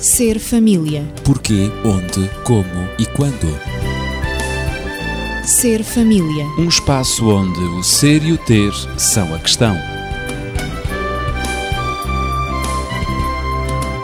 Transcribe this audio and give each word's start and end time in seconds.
Ser 0.00 0.38
família. 0.38 1.02
Porquê, 1.24 1.70
onde, 1.82 2.28
como 2.44 2.86
e 2.98 3.06
quando. 3.06 3.48
Ser 5.42 5.82
família. 5.82 6.44
Um 6.58 6.68
espaço 6.68 7.26
onde 7.30 7.58
o 7.60 7.82
ser 7.82 8.22
e 8.22 8.32
o 8.32 8.38
ter 8.38 8.72
são 8.98 9.34
a 9.34 9.38
questão. 9.38 9.74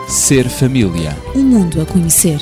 Ser 0.07 0.49
família. 0.49 1.15
Um 1.35 1.43
mundo 1.43 1.79
a 1.79 1.85
conhecer. 1.85 2.39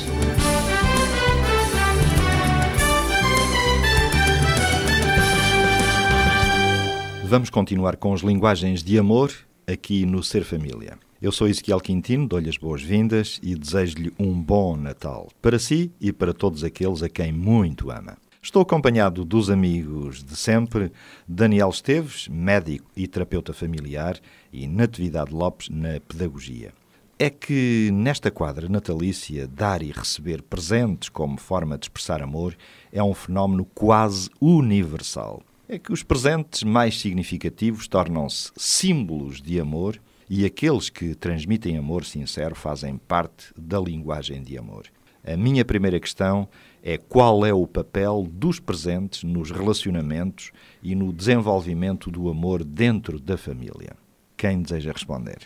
Vamos 7.24 7.50
continuar 7.50 7.96
com 7.96 8.14
as 8.14 8.22
linguagens 8.22 8.82
de 8.82 8.98
amor 8.98 9.30
aqui 9.66 10.06
no 10.06 10.22
Ser 10.22 10.42
Família. 10.42 10.98
Eu 11.22 11.30
sou 11.30 11.46
Ezequiel 11.46 11.78
Quintino, 11.78 12.26
dou-lhe 12.26 12.48
as 12.48 12.56
boas-vindas 12.56 13.38
e 13.44 13.54
desejo-lhe 13.54 14.12
um 14.18 14.34
bom 14.34 14.76
Natal, 14.76 15.28
para 15.40 15.56
si 15.56 15.92
e 16.00 16.12
para 16.12 16.34
todos 16.34 16.64
aqueles 16.64 17.00
a 17.00 17.08
quem 17.08 17.30
muito 17.30 17.92
ama. 17.92 18.16
Estou 18.42 18.60
acompanhado 18.60 19.24
dos 19.24 19.48
amigos 19.48 20.24
de 20.24 20.34
sempre, 20.34 20.90
Daniel 21.28 21.68
Esteves, 21.68 22.26
médico 22.26 22.90
e 22.96 23.06
terapeuta 23.06 23.52
familiar, 23.52 24.18
e 24.52 24.66
Natividade 24.66 25.32
Lopes, 25.32 25.68
na 25.68 26.00
pedagogia. 26.00 26.72
É 27.16 27.30
que 27.30 27.90
nesta 27.92 28.28
quadra 28.28 28.68
natalícia, 28.68 29.46
dar 29.46 29.80
e 29.80 29.92
receber 29.92 30.42
presentes 30.42 31.08
como 31.08 31.38
forma 31.38 31.78
de 31.78 31.84
expressar 31.84 32.20
amor 32.20 32.56
é 32.92 33.00
um 33.00 33.14
fenómeno 33.14 33.64
quase 33.76 34.28
universal 34.40 35.40
é 35.68 35.78
que 35.78 35.90
os 35.90 36.02
presentes 36.02 36.64
mais 36.64 37.00
significativos 37.00 37.88
tornam-se 37.88 38.52
símbolos 38.56 39.40
de 39.40 39.58
amor 39.58 39.98
e 40.34 40.46
aqueles 40.46 40.88
que 40.88 41.14
transmitem 41.14 41.76
amor 41.76 42.06
sincero 42.06 42.54
fazem 42.54 42.96
parte 42.96 43.52
da 43.54 43.78
linguagem 43.78 44.42
de 44.42 44.56
amor. 44.56 44.86
A 45.22 45.36
minha 45.36 45.62
primeira 45.62 46.00
questão 46.00 46.48
é 46.82 46.96
qual 46.96 47.44
é 47.44 47.52
o 47.52 47.66
papel 47.66 48.26
dos 48.32 48.58
presentes 48.58 49.24
nos 49.24 49.50
relacionamentos 49.50 50.50
e 50.82 50.94
no 50.94 51.12
desenvolvimento 51.12 52.10
do 52.10 52.30
amor 52.30 52.64
dentro 52.64 53.20
da 53.20 53.36
família. 53.36 53.94
Quem 54.34 54.62
deseja 54.62 54.92
responder? 54.92 55.36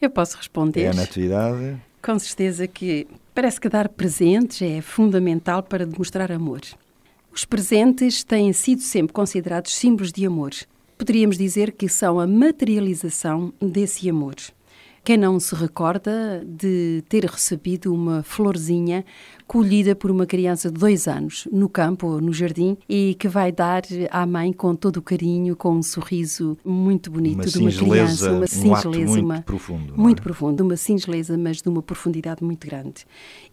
Eu 0.00 0.10
posso 0.10 0.36
responder. 0.36 0.82
É 0.82 0.88
a 0.88 0.94
natividade? 0.94 1.80
Com 2.02 2.18
certeza 2.18 2.66
que 2.66 3.06
parece 3.32 3.60
que 3.60 3.68
dar 3.68 3.88
presentes 3.90 4.60
é 4.60 4.80
fundamental 4.80 5.62
para 5.62 5.86
demonstrar 5.86 6.32
amor. 6.32 6.62
Os 7.32 7.44
presentes 7.44 8.24
têm 8.24 8.52
sido 8.52 8.82
sempre 8.82 9.12
considerados 9.12 9.72
símbolos 9.72 10.10
de 10.10 10.26
amor. 10.26 10.50
Poderíamos 11.02 11.36
dizer 11.36 11.72
que 11.72 11.88
são 11.88 12.20
a 12.20 12.28
materialização 12.28 13.52
desse 13.60 14.08
amor. 14.08 14.36
Quem 15.02 15.16
não 15.16 15.40
se 15.40 15.52
recorda 15.52 16.44
de 16.46 17.02
ter 17.08 17.24
recebido 17.24 17.92
uma 17.92 18.22
florzinha 18.22 19.04
colhida 19.52 19.94
por 19.94 20.10
uma 20.10 20.24
criança 20.24 20.70
de 20.70 20.80
dois 20.80 21.06
anos 21.06 21.46
no 21.52 21.68
campo 21.68 22.06
ou 22.06 22.22
no 22.22 22.32
jardim 22.32 22.74
e 22.88 23.14
que 23.18 23.28
vai 23.28 23.52
dar 23.52 23.82
à 24.10 24.24
mãe 24.24 24.50
com 24.50 24.74
todo 24.74 24.96
o 24.96 25.02
carinho, 25.02 25.54
com 25.54 25.72
um 25.72 25.82
sorriso 25.82 26.56
muito 26.64 27.10
bonito 27.10 27.34
uma 27.34 27.44
de 27.44 27.58
uma 27.58 27.70
criança, 27.70 28.32
uma 28.32 28.46
singeleza, 28.46 29.20
um 29.20 29.26
muito 29.26 29.42
profundo, 29.42 29.94
muito 29.94 30.20
é? 30.20 30.22
profundo, 30.22 30.64
uma 30.64 30.76
singeleza, 30.78 31.36
mas 31.36 31.60
de 31.60 31.68
uma 31.68 31.82
profundidade 31.82 32.42
muito 32.42 32.66
grande. 32.66 33.04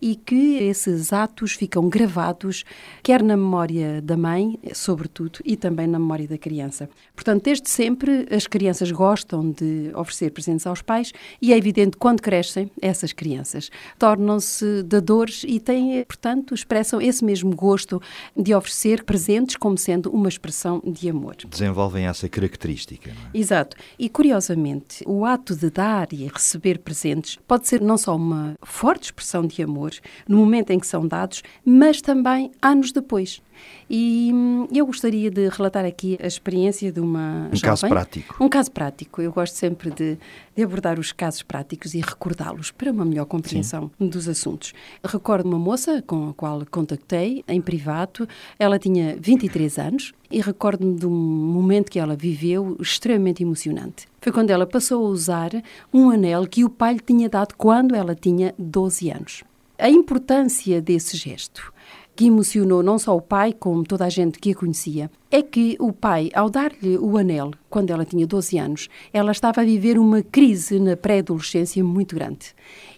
E 0.02 0.16
que 0.16 0.60
esses 0.60 1.12
atos 1.12 1.52
ficam 1.52 1.90
gravados 1.90 2.64
quer 3.04 3.22
na 3.22 3.36
memória 3.36 4.02
da 4.02 4.16
mãe, 4.16 4.58
sobretudo, 4.74 5.40
e 5.44 5.58
também 5.58 5.86
na 5.86 6.00
memória 6.00 6.30
da 6.30 6.38
criança. 6.38 6.90
Portanto, 7.14 7.44
desde 7.44 7.70
sempre 7.70 8.26
as 8.32 8.48
crianças 8.48 8.90
gostam 8.90 9.52
de 9.52 9.92
oferecer 9.94 10.32
presentes 10.32 10.66
aos 10.66 10.82
pais 10.82 11.12
e 11.42 11.52
é 11.52 11.58
evidente 11.58 11.98
quando 11.98 12.22
crescem 12.22 12.72
essas 12.82 13.12
crianças 13.12 13.70
tornam-se 13.98 14.82
dadores 14.84 15.44
e 15.46 15.60
têm, 15.60 15.89
portanto, 16.08 16.54
expressam 16.54 17.02
esse 17.02 17.24
mesmo 17.24 17.56
gosto 17.56 18.02
de 18.36 18.54
oferecer 18.54 19.04
presentes 19.04 19.56
como 19.56 19.78
sendo 19.78 20.10
uma 20.12 20.30
expressão 20.30 20.82
de 20.86 21.10
amor. 21.10 21.36
Desenvolvem 21.48 22.06
essa 22.06 22.28
característica. 22.28 23.12
Não 23.14 23.22
é? 23.34 23.38
Exato. 23.38 23.78
E 23.98 24.10
curiosamente, 24.10 25.04
o 25.06 25.26
ato 25.26 25.56
de 25.56 25.70
dar 25.70 26.12
e 26.12 26.28
receber 26.28 26.80
presentes 26.80 27.38
pode 27.48 27.68
ser 27.68 27.82
não 27.82 27.98
só 27.98 28.16
uma 28.16 28.56
forte 28.64 29.06
expressão 29.06 29.46
de 29.46 29.62
amor 29.62 29.92
no 30.28 30.38
momento 30.38 30.72
em 30.72 30.80
que 30.80 30.88
são 30.88 31.08
dados, 31.08 31.44
mas 31.66 32.02
também 32.02 32.52
anos 32.62 32.92
depois. 32.92 33.42
E 33.90 34.32
hum, 34.34 34.68
eu 34.72 34.86
gostaria 34.86 35.32
de 35.32 35.50
relatar 35.50 35.84
aqui 35.86 36.18
a 36.22 36.28
experiência 36.28 36.92
de 36.92 37.00
uma 37.00 37.50
Um 37.52 37.56
jovem. 37.56 37.62
caso 37.62 37.88
prático. 37.88 38.44
Um 38.44 38.50
caso 38.50 38.72
prático. 38.72 39.22
Eu 39.22 39.32
gosto 39.32 39.56
sempre 39.56 39.90
de, 39.90 40.18
de 40.56 40.64
abordar 40.64 41.00
os 41.00 41.12
casos 41.12 41.42
práticos 41.42 41.94
e 41.94 42.00
recordá-los 42.00 42.72
para 42.72 42.92
uma 42.92 43.04
melhor 43.04 43.26
compreensão 43.26 43.90
dos 44.00 44.28
assuntos. 44.28 44.74
Recordo 45.04 45.48
uma 45.48 45.58
moça 45.58 46.04
com 46.06 46.30
a 46.30 46.34
qual 46.34 46.64
contactei 46.70 47.44
em 47.48 47.60
privado. 47.60 48.28
Ela 48.60 48.78
tinha 48.78 49.18
23 49.20 49.80
anos 49.80 50.14
e 50.30 50.40
recordo-me 50.42 50.96
de 50.96 51.08
um 51.08 51.10
momento 51.10 51.90
que 51.90 52.00
ela 52.00 52.16
viveu 52.16 52.78
extremamente 52.80 53.42
emocionante. 53.42 54.08
Foi 54.22 54.32
quando 54.32 54.52
ela 54.52 54.68
passou 54.68 55.06
a 55.06 55.10
usar 55.10 55.50
um 55.92 56.10
anel 56.12 56.46
que 56.46 56.64
o 56.64 56.70
pai 56.70 56.94
lhe 56.94 57.00
tinha 57.00 57.28
dado 57.28 57.56
quando 57.58 57.96
ela 57.96 58.14
tinha 58.14 58.54
12 58.58 59.10
anos. 59.10 59.44
A 59.78 59.90
importância 59.90 60.82
desse 60.82 61.16
gesto 61.16 61.74
que 62.20 62.28
emocionou 62.28 62.84
não 62.84 63.00
só 63.00 63.16
o 63.16 63.22
pai, 63.22 63.54
como 63.54 63.82
toda 63.86 64.04
a 64.04 64.10
gente 64.10 64.40
que 64.40 64.52
a 64.52 64.54
conhecia, 64.54 65.10
é 65.32 65.42
que 65.42 65.78
o 65.80 65.94
pai, 65.94 66.30
ao 66.34 66.50
dar-lhe 66.50 66.98
o 66.98 67.18
anel, 67.18 67.52
quando 67.70 67.92
ela 67.92 68.04
tinha 68.04 68.28
12 68.28 68.58
anos, 68.58 68.90
ela 69.14 69.32
estava 69.32 69.62
a 69.62 69.64
viver 69.64 69.98
uma 69.98 70.22
crise 70.22 70.82
na 70.82 70.98
pré-adolescência 70.98 71.82
muito 71.82 72.16
grande. 72.16 72.54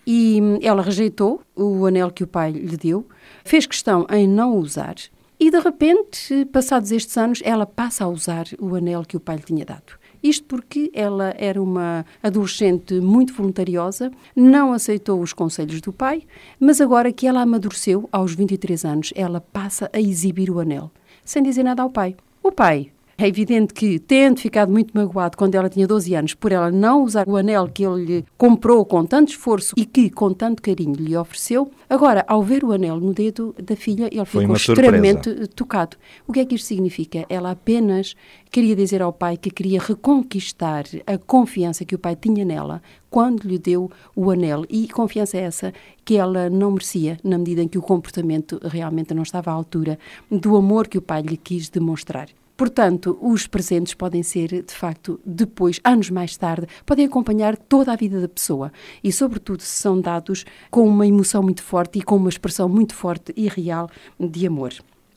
E 0.08 0.42
ela 0.64 0.82
rejeitou 0.82 1.40
o 1.56 1.86
anel 1.86 2.10
que 2.10 2.24
o 2.24 2.28
pai 2.28 2.52
lhe 2.52 2.76
deu, 2.76 3.06
fez 3.46 3.68
questão 3.68 4.08
em 4.10 4.28
não 4.28 4.58
usar, 4.58 4.96
e 5.40 5.52
de 5.52 5.60
repente, 5.60 6.44
passados 6.46 6.92
estes 6.92 7.16
anos, 7.16 7.42
ela 7.46 7.68
passa 7.68 8.06
a 8.06 8.08
usar 8.08 8.46
o 8.60 8.74
anel 8.74 9.04
que 9.08 9.18
o 9.18 9.20
pai 9.20 9.36
lhe 9.36 9.44
tinha 9.44 9.66
dado. 9.66 10.01
Isto 10.24 10.46
porque 10.46 10.92
ela 10.94 11.34
era 11.38 11.62
uma 11.62 12.06
adolescente 12.22 13.00
muito 13.00 13.34
voluntariosa, 13.34 14.12
não 14.36 14.74
aceitou 14.74 15.22
os 15.22 15.34
conselhos 15.34 15.82
do 15.82 15.92
pai, 15.92 16.24
mas 16.60 16.80
agora 16.80 17.12
que 17.12 17.28
ela 17.28 17.42
amadureceu, 17.42 18.08
aos 18.12 18.34
23 18.36 18.86
anos, 18.86 19.14
ela 19.16 19.42
passa 19.42 19.90
a 19.92 20.00
exibir 20.00 20.50
o 20.50 20.60
anel, 20.60 20.92
sem 21.26 21.42
dizer 21.42 21.64
nada 21.64 21.82
ao 21.82 21.90
pai. 21.90 22.16
O 22.44 22.52
pai 22.52 22.92
é 23.24 23.28
evidente 23.28 23.74
que, 23.74 24.00
tendo 24.00 24.40
ficado 24.40 24.72
muito 24.72 24.98
magoado 24.98 25.38
quando 25.38 25.56
ela 25.56 25.70
tinha 25.70 25.88
12 25.88 26.16
anos 26.16 26.34
por 26.34 26.52
ela 26.52 26.72
não 26.72 27.04
usar 27.04 27.28
o 27.28 27.38
anel 27.38 27.68
que 27.68 27.86
ele 27.86 28.06
lhe 28.06 28.26
comprou 28.38 28.84
com 28.86 29.06
tanto 29.06 29.30
esforço 29.30 29.74
e 29.78 29.86
que 29.86 30.10
com 30.10 30.34
tanto 30.34 30.62
carinho 30.62 30.96
lhe 30.96 31.16
ofereceu, 31.16 31.72
agora, 31.90 32.24
ao 32.28 32.42
ver 32.42 32.64
o 32.64 32.72
anel 32.72 33.00
no 33.00 33.14
dedo 33.14 33.56
da 33.62 33.76
filha, 33.76 34.06
ele 34.12 34.26
Foi 34.26 34.42
ficou 34.42 34.44
uma 34.44 34.58
surpresa. 34.58 34.96
extremamente 34.98 35.48
tocado. 35.50 35.98
O 36.28 36.34
que 36.34 36.40
é 36.40 36.46
que 36.46 36.56
isto 36.56 36.68
significa? 36.68 37.26
Ela 37.30 37.52
apenas 37.52 38.16
queria 38.50 38.76
dizer 38.76 39.02
ao 39.02 39.14
pai 39.14 39.38
que 39.38 39.50
queria 39.50 39.80
reconquistar 39.80 40.86
a 41.06 41.18
confiança 41.18 41.86
que 41.86 41.96
o 41.96 42.00
pai 42.00 42.16
tinha 42.16 42.44
nela 42.44 42.82
quando 43.10 43.44
lhe 43.44 43.58
deu 43.58 43.92
o 44.16 44.32
anel. 44.32 44.66
E 44.70 44.88
confiança 44.88 45.38
essa 45.38 45.74
que 46.04 46.16
ela 46.18 46.50
não 46.50 46.72
merecia, 46.72 47.18
na 47.24 47.38
medida 47.38 47.62
em 47.62 47.68
que 47.68 47.78
o 47.78 47.82
comportamento 47.82 48.60
realmente 48.64 49.14
não 49.14 49.24
estava 49.24 49.52
à 49.52 49.54
altura 49.54 50.00
do 50.30 50.56
amor 50.56 50.88
que 50.88 50.98
o 50.98 51.02
pai 51.02 51.22
lhe 51.22 51.38
quis 51.38 51.70
demonstrar. 51.70 52.28
Portanto, 52.56 53.18
os 53.22 53.48
presentes 53.48 53.94
podem 53.94 54.22
ser, 54.24 54.64
de 54.64 54.74
facto, 54.74 55.20
depois, 55.26 55.80
anos 55.84 56.10
mais 56.10 56.38
tarde, 56.38 56.68
podem 56.86 57.06
acompanhar 57.06 57.58
toda 57.58 57.92
a 57.92 57.96
vida 57.96 58.22
da 58.22 58.28
pessoa 58.28 58.72
e, 59.04 59.12
sobretudo, 59.12 59.62
se 59.62 59.82
são 59.82 60.00
dados 60.00 60.46
com 60.70 60.88
uma 60.88 61.08
emoção 61.08 61.42
muito 61.42 61.64
forte 61.64 62.00
e 62.00 62.04
com 62.04 62.16
uma 62.16 62.30
expressão 62.30 62.70
muito 62.70 62.94
forte 62.94 63.34
e 63.36 63.48
real 63.48 63.90
de 64.20 64.46
amor. 64.46 64.74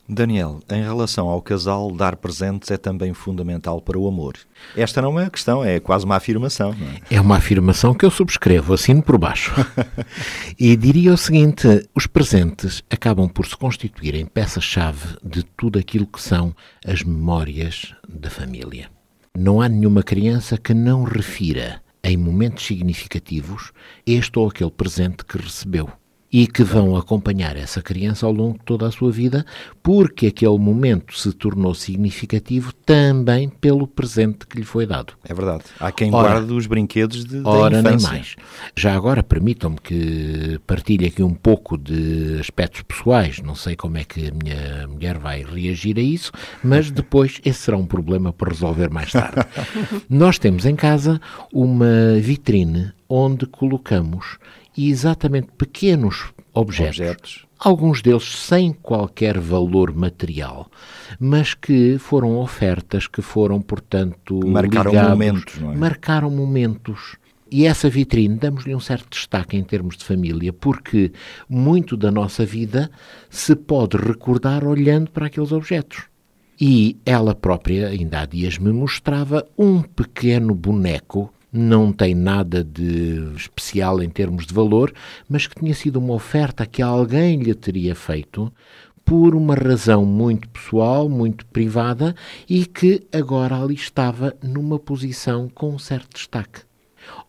Daniel, 0.07 0.59
em 0.69 0.83
relação 0.83 1.27
ao 1.27 1.41
casal, 1.41 1.91
dar 1.91 2.15
presentes 2.15 2.69
é 2.69 2.77
também 2.77 3.11
fundamental 3.13 3.81
para 3.81 3.97
o 3.97 4.07
amor. 4.07 4.35
Esta 4.77 5.01
não 5.01 5.19
é 5.19 5.23
uma 5.23 5.29
questão, 5.31 5.65
é 5.65 5.79
quase 5.79 6.05
uma 6.05 6.15
afirmação, 6.15 6.73
não 6.73 6.87
é? 6.87 7.01
É 7.09 7.19
uma 7.19 7.37
afirmação 7.37 7.93
que 7.93 8.05
eu 8.05 8.11
subscrevo, 8.11 8.73
assino 8.73 9.01
por 9.01 9.17
baixo. 9.17 9.51
e 10.59 10.75
diria 10.75 11.13
o 11.13 11.17
seguinte: 11.17 11.89
os 11.95 12.05
presentes 12.05 12.83
acabam 12.87 13.27
por 13.27 13.47
se 13.47 13.57
constituir 13.57 14.13
em 14.13 14.27
peça-chave 14.27 15.17
de 15.23 15.43
tudo 15.43 15.79
aquilo 15.79 16.05
que 16.05 16.21
são 16.21 16.55
as 16.85 17.01
memórias 17.01 17.95
da 18.07 18.29
família. 18.29 18.89
Não 19.35 19.59
há 19.59 19.67
nenhuma 19.67 20.03
criança 20.03 20.55
que 20.55 20.73
não 20.73 21.03
refira, 21.03 21.81
em 22.03 22.15
momentos 22.15 22.63
significativos, 22.63 23.71
este 24.05 24.37
ou 24.37 24.47
aquele 24.47 24.71
presente 24.71 25.25
que 25.25 25.37
recebeu. 25.37 25.89
E 26.37 26.47
que 26.47 26.65
vão 26.65 26.97
acompanhar 26.97 27.55
essa 27.55 27.81
criança 27.81 28.25
ao 28.25 28.33
longo 28.33 28.57
de 28.57 28.65
toda 28.65 28.85
a 28.85 28.91
sua 28.91 29.09
vida, 29.09 29.45
porque 29.81 30.27
aquele 30.27 30.57
momento 30.57 31.17
se 31.17 31.31
tornou 31.31 31.73
significativo 31.73 32.73
também 32.85 33.47
pelo 33.47 33.87
presente 33.87 34.45
que 34.45 34.57
lhe 34.57 34.65
foi 34.65 34.85
dado. 34.85 35.13
É 35.23 35.33
verdade. 35.33 35.63
Há 35.79 35.93
quem 35.93 36.13
Ora, 36.13 36.31
guarde 36.31 36.51
os 36.51 36.67
brinquedos 36.67 37.23
de, 37.23 37.39
da 37.39 37.49
Ora, 37.49 37.81
nem 37.81 37.93
infância. 37.93 38.09
mais. 38.09 38.35
Já 38.75 38.93
agora, 38.93 39.23
permitam-me 39.23 39.77
que 39.77 40.59
partilhe 40.67 41.05
aqui 41.05 41.23
um 41.23 41.33
pouco 41.33 41.77
de 41.77 42.37
aspectos 42.37 42.81
pessoais. 42.81 43.39
Não 43.39 43.55
sei 43.55 43.77
como 43.77 43.97
é 43.97 44.03
que 44.03 44.27
a 44.27 44.31
minha 44.31 44.87
mulher 44.89 45.17
vai 45.17 45.41
reagir 45.41 45.97
a 45.97 46.01
isso, 46.01 46.33
mas 46.61 46.91
depois 46.91 47.39
esse 47.45 47.59
será 47.59 47.77
um 47.77 47.85
problema 47.85 48.33
para 48.33 48.49
resolver 48.49 48.89
mais 48.89 49.09
tarde. 49.09 49.39
Nós 50.09 50.37
temos 50.37 50.65
em 50.65 50.75
casa 50.75 51.21
uma 51.53 52.17
vitrine 52.19 52.91
onde 53.07 53.45
colocamos 53.45 54.37
exatamente 54.77 55.47
pequenos 55.57 56.33
objetos, 56.53 56.99
Objetos. 56.99 57.45
alguns 57.59 58.01
deles 58.01 58.23
sem 58.23 58.71
qualquer 58.73 59.39
valor 59.39 59.93
material, 59.93 60.69
mas 61.19 61.53
que 61.53 61.97
foram 61.97 62.37
ofertas 62.37 63.07
que 63.07 63.21
foram, 63.21 63.61
portanto, 63.61 64.39
Marcaram 64.47 64.91
ligados- 64.91 65.09
momentos, 65.11 65.59
não 65.59 65.71
é? 65.71 65.75
Marcaram 65.75 66.29
momentos. 66.31 67.17
E 67.51 67.65
essa 67.65 67.89
vitrine 67.89 68.35
damos-lhe 68.37 68.73
um 68.75 68.79
certo 68.79 69.09
destaque 69.11 69.55
em 69.55 69.63
termos 69.63 69.95
de 69.97 70.03
família, 70.03 70.51
porque 70.51 71.11
muito 71.47 71.95
da 71.95 72.09
nossa 72.11 72.43
vida 72.45 72.89
se 73.29 73.55
pode 73.55 73.97
recordar 73.97 74.63
olhando 74.65 75.11
para 75.11 75.27
aqueles 75.27 75.51
objetos. 75.51 76.03
E 76.59 76.97
ela 77.05 77.35
própria, 77.35 77.89
ainda 77.89 78.21
há 78.21 78.25
dias, 78.25 78.57
me 78.57 78.71
mostrava 78.71 79.45
um 79.57 79.81
pequeno 79.81 80.55
boneco, 80.55 81.31
não 81.55 81.93
tem 81.93 82.13
nada 82.13 82.63
de 82.63 83.31
especial 83.35 84.03
em 84.03 84.09
termos 84.09 84.45
de 84.45 84.53
valor, 84.53 84.93
mas 85.29 85.47
que 85.47 85.55
tinha 85.55 85.73
sido 85.73 85.97
uma 85.97 86.13
oferta 86.13 86.65
que 86.65 86.81
alguém 86.81 87.41
lhe 87.41 87.55
teria 87.55 87.95
feito 87.95 88.51
por 89.05 89.35
uma 89.35 89.55
razão 89.55 90.05
muito 90.05 90.49
pessoal, 90.49 91.07
muito 91.07 91.45
privada 91.45 92.13
e 92.49 92.65
que 92.65 93.07
agora 93.13 93.55
ali 93.55 93.75
estava 93.75 94.35
numa 94.43 94.77
posição 94.77 95.47
com 95.47 95.75
um 95.75 95.79
certo 95.79 96.15
destaque. 96.15 96.61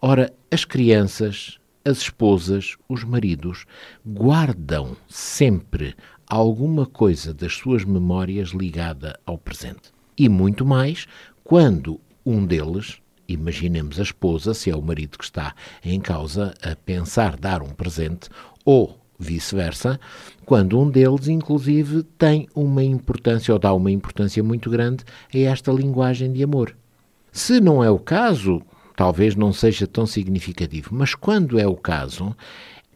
Ora, 0.00 0.32
as 0.50 0.64
crianças, 0.64 1.58
as 1.84 1.98
esposas, 1.98 2.76
os 2.88 3.04
maridos 3.04 3.64
guardam 4.04 4.96
sempre 5.06 5.94
alguma 6.28 6.84
coisa 6.84 7.32
das 7.32 7.54
suas 7.54 7.84
memórias 7.84 8.48
ligada 8.48 9.20
ao 9.24 9.38
presente. 9.38 9.92
E 10.18 10.28
muito 10.28 10.64
mais 10.64 11.06
quando 11.44 12.00
um 12.24 12.44
deles, 12.44 13.00
imaginemos 13.28 13.98
a 13.98 14.02
esposa, 14.02 14.54
se 14.54 14.70
é 14.70 14.76
o 14.76 14.82
marido 14.82 15.18
que 15.18 15.24
está 15.24 15.54
em 15.84 16.00
causa 16.00 16.54
a 16.62 16.74
pensar 16.76 17.36
dar 17.36 17.62
um 17.62 17.70
presente, 17.70 18.28
ou 18.64 18.98
vice-versa, 19.18 19.98
quando 20.44 20.78
um 20.78 20.90
deles, 20.90 21.28
inclusive, 21.28 22.02
tem 22.18 22.48
uma 22.54 22.84
importância 22.84 23.52
ou 23.52 23.58
dá 23.58 23.72
uma 23.72 23.90
importância 23.90 24.42
muito 24.42 24.70
grande 24.70 25.04
a 25.34 25.38
esta 25.38 25.72
linguagem 25.72 26.32
de 26.32 26.42
amor. 26.42 26.76
Se 27.32 27.60
não 27.60 27.82
é 27.82 27.90
o 27.90 27.98
caso, 27.98 28.62
talvez 28.94 29.34
não 29.34 29.52
seja 29.52 29.86
tão 29.86 30.06
significativo, 30.06 30.90
mas 30.92 31.14
quando 31.14 31.58
é 31.58 31.66
o 31.66 31.76
caso, 31.76 32.34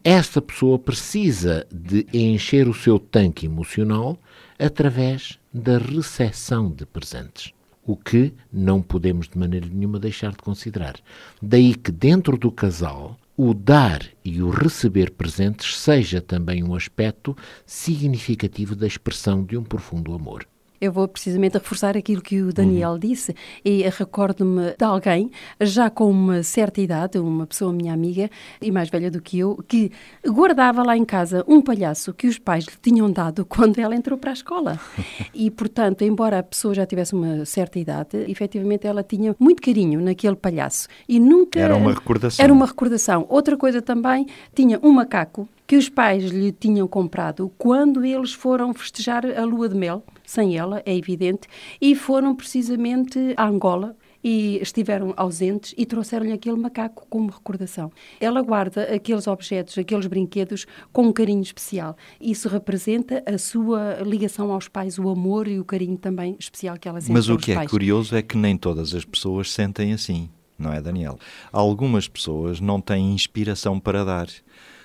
esta 0.03 0.41
pessoa 0.41 0.79
precisa 0.79 1.65
de 1.71 2.07
encher 2.11 2.67
o 2.67 2.73
seu 2.73 2.97
tanque 2.97 3.45
emocional 3.45 4.17
através 4.57 5.37
da 5.53 5.77
recepção 5.77 6.71
de 6.71 6.85
presentes. 6.85 7.53
O 7.85 7.95
que 7.95 8.33
não 8.51 8.81
podemos 8.81 9.27
de 9.27 9.37
maneira 9.37 9.67
nenhuma 9.67 9.99
deixar 9.99 10.31
de 10.31 10.37
considerar. 10.37 10.95
Daí 11.41 11.73
que 11.73 11.91
dentro 11.91 12.37
do 12.37 12.51
casal, 12.51 13.17
o 13.35 13.53
dar 13.53 14.05
e 14.23 14.41
o 14.41 14.49
receber 14.49 15.11
presentes 15.11 15.77
seja 15.77 16.21
também 16.21 16.63
um 16.63 16.75
aspecto 16.75 17.35
significativo 17.65 18.75
da 18.75 18.85
expressão 18.85 19.43
de 19.43 19.57
um 19.57 19.63
profundo 19.63 20.13
amor. 20.13 20.45
Eu 20.81 20.91
vou 20.91 21.07
precisamente 21.07 21.53
reforçar 21.53 21.95
aquilo 21.95 22.23
que 22.23 22.41
o 22.41 22.51
Daniel 22.51 22.97
disse 22.97 23.35
e 23.63 23.87
recordo-me 23.87 24.73
de 24.75 24.83
alguém, 24.83 25.29
já 25.61 25.91
com 25.91 26.09
uma 26.09 26.41
certa 26.41 26.81
idade, 26.81 27.19
uma 27.19 27.45
pessoa 27.45 27.71
minha 27.71 27.93
amiga 27.93 28.27
e 28.59 28.71
mais 28.71 28.89
velha 28.89 29.11
do 29.11 29.21
que 29.21 29.37
eu, 29.37 29.63
que 29.67 29.91
guardava 30.25 30.81
lá 30.81 30.97
em 30.97 31.05
casa 31.05 31.45
um 31.47 31.61
palhaço 31.61 32.13
que 32.15 32.27
os 32.27 32.39
pais 32.39 32.65
lhe 32.65 32.73
tinham 32.81 33.11
dado 33.11 33.45
quando 33.45 33.77
ela 33.77 33.95
entrou 33.95 34.17
para 34.17 34.31
a 34.31 34.33
escola. 34.33 34.79
E, 35.33 35.49
portanto, 35.49 36.03
embora 36.03 36.39
a 36.39 36.43
pessoa 36.43 36.73
já 36.73 36.85
tivesse 36.85 37.13
uma 37.13 37.45
certa 37.45 37.79
idade, 37.79 38.17
efetivamente 38.27 38.85
ela 38.85 39.03
tinha 39.03 39.35
muito 39.39 39.61
carinho 39.61 40.01
naquele 40.01 40.35
palhaço 40.35 40.87
e 41.07 41.19
nunca... 41.19 41.59
Era 41.59 41.75
uma 41.75 41.93
recordação. 41.93 42.43
Era 42.43 42.53
uma 42.53 42.65
recordação. 42.65 43.25
Outra 43.29 43.55
coisa 43.55 43.81
também, 43.81 44.27
tinha 44.53 44.79
um 44.83 44.91
macaco 44.91 45.47
que 45.71 45.77
os 45.77 45.87
pais 45.87 46.25
lhe 46.25 46.51
tinham 46.51 46.85
comprado 46.85 47.49
quando 47.57 48.03
eles 48.03 48.33
foram 48.33 48.73
festejar 48.73 49.25
a 49.25 49.45
lua 49.45 49.69
de 49.69 49.75
mel, 49.75 50.03
sem 50.25 50.57
ela, 50.57 50.83
é 50.85 50.93
evidente, 50.93 51.47
e 51.79 51.95
foram 51.95 52.35
precisamente 52.35 53.17
a 53.37 53.47
Angola 53.47 53.95
e 54.21 54.59
estiveram 54.61 55.13
ausentes 55.15 55.73
e 55.77 55.85
trouxeram-lhe 55.85 56.33
aquele 56.33 56.57
macaco 56.57 57.07
como 57.09 57.31
recordação. 57.31 57.89
Ela 58.19 58.41
guarda 58.41 58.83
aqueles 58.93 59.27
objetos, 59.27 59.77
aqueles 59.77 60.07
brinquedos 60.07 60.65
com 60.91 61.03
um 61.03 61.13
carinho 61.13 61.41
especial. 61.41 61.95
Isso 62.19 62.49
representa 62.49 63.23
a 63.25 63.37
sua 63.37 64.01
ligação 64.05 64.51
aos 64.51 64.67
pais, 64.67 64.99
o 64.99 65.07
amor 65.07 65.47
e 65.47 65.57
o 65.57 65.63
carinho 65.63 65.97
também 65.97 66.35
especial 66.37 66.77
que 66.77 66.89
ela 66.89 66.99
sente 66.99 67.13
Mas 67.13 67.29
o 67.29 67.37
que 67.37 67.53
é 67.53 67.55
pais. 67.55 67.71
curioso 67.71 68.13
é 68.13 68.21
que 68.21 68.35
nem 68.35 68.57
todas 68.57 68.93
as 68.93 69.05
pessoas 69.05 69.49
sentem 69.49 69.93
assim, 69.93 70.29
não 70.59 70.73
é, 70.73 70.81
Daniel? 70.81 71.17
Algumas 71.49 72.09
pessoas 72.09 72.59
não 72.59 72.81
têm 72.81 73.13
inspiração 73.13 73.79
para 73.79 74.03
dar, 74.03 74.27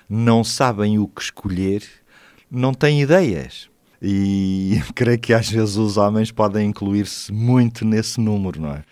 não 0.08 0.44
sabem 0.44 0.98
o 0.98 1.06
que 1.06 1.22
escolher, 1.22 1.82
não 2.50 2.72
têm 2.72 3.02
ideias. 3.02 3.68
E 4.00 4.80
creio 4.94 5.18
que 5.18 5.32
às 5.32 5.50
vezes 5.50 5.76
os 5.76 5.96
homens 5.96 6.30
podem 6.30 6.68
incluir-se 6.68 7.32
muito 7.32 7.84
nesse 7.84 8.20
número, 8.20 8.60
não 8.60 8.74
é? 8.74 8.84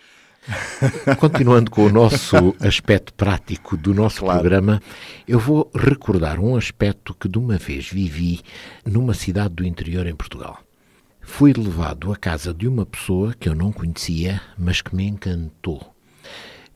Continuando 1.17 1.71
com 1.71 1.85
o 1.85 1.91
nosso 1.91 2.55
aspecto 2.59 3.11
prático 3.13 3.75
do 3.75 3.93
nosso 3.95 4.19
Claro. 4.19 4.39
programa, 4.39 4.81
eu 5.27 5.39
vou 5.39 5.71
recordar 5.73 6.39
um 6.39 6.55
aspecto 6.55 7.15
que 7.15 7.27
de 7.27 7.39
uma 7.39 7.57
vez 7.57 7.89
vivi 7.89 8.41
numa 8.85 9.15
cidade 9.15 9.55
do 9.55 9.65
interior 9.65 10.05
em 10.05 10.15
Portugal. 10.15 10.59
Fui 11.19 11.51
levado 11.51 12.13
à 12.13 12.15
casa 12.15 12.53
de 12.53 12.67
uma 12.67 12.85
pessoa 12.85 13.33
que 13.39 13.49
eu 13.49 13.55
não 13.55 13.71
conhecia, 13.71 14.39
mas 14.55 14.81
que 14.81 14.95
me 14.95 15.07
encantou. 15.07 15.95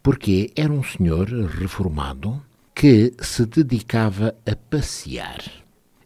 Porque 0.02 0.52
era 0.56 0.74
um 0.74 0.82
senhor 0.82 1.28
reformado 1.30 2.42
que 2.80 3.12
se 3.20 3.46
dedicava 3.46 4.34
a 4.50 4.56
passear. 4.56 5.44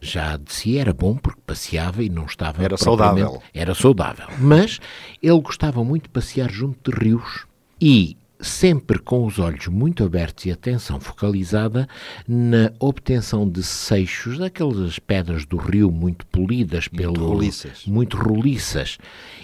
Já 0.01 0.37
de 0.37 0.51
si 0.51 0.79
era 0.79 0.91
bom 0.91 1.15
porque 1.15 1.39
passeava 1.45 2.01
e 2.03 2.09
não 2.09 2.25
estava 2.25 2.63
Era 2.63 2.75
saudável. 2.77 3.43
era 3.53 3.75
saudável. 3.75 4.25
Mas 4.39 4.79
ele 5.21 5.39
gostava 5.39 5.83
muito 5.83 6.03
de 6.05 6.09
passear 6.09 6.49
junto 6.51 6.89
de 6.91 6.97
rios 6.97 7.45
e 7.79 8.17
sempre 8.39 8.97
com 8.97 9.23
os 9.23 9.37
olhos 9.37 9.67
muito 9.67 10.03
abertos 10.03 10.47
e 10.47 10.51
atenção 10.51 10.99
focalizada 10.99 11.87
na 12.27 12.73
obtenção 12.79 13.47
de 13.47 13.61
seixos, 13.61 14.39
daquelas 14.39 14.97
pedras 14.97 15.45
do 15.45 15.57
rio 15.57 15.91
muito 15.91 16.25
polidas 16.25 16.87
pelo 16.87 17.27
roliças. 17.27 17.85
muito 17.85 18.17
roliças. 18.17 18.97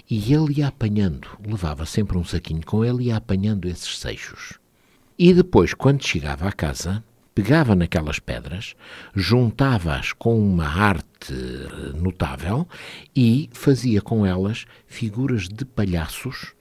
E 0.09 0.33
ele 0.33 0.55
ia 0.61 0.67
apanhando, 0.69 1.27
levava 1.47 1.85
sempre 1.85 2.17
um 2.17 2.25
saquinho 2.25 2.65
com 2.65 2.83
ele 2.83 3.03
e 3.03 3.05
ia 3.09 3.17
apanhando 3.17 3.67
esses 3.69 3.99
seixos. 3.99 4.57
E 5.17 5.31
depois, 5.31 5.73
quando 5.73 6.01
chegava 6.03 6.47
à 6.47 6.51
casa, 6.51 7.03
pegava 7.33 7.75
naquelas 7.75 8.19
pedras, 8.19 8.75
juntava-as 9.15 10.13
com 10.13 10.39
uma 10.39 10.67
arte 10.67 11.33
notável 11.95 12.67
e 13.15 13.49
fazia 13.53 14.01
com 14.01 14.25
elas 14.25 14.65
figuras 14.87 15.47
de 15.47 15.65
palhaços 15.65 16.53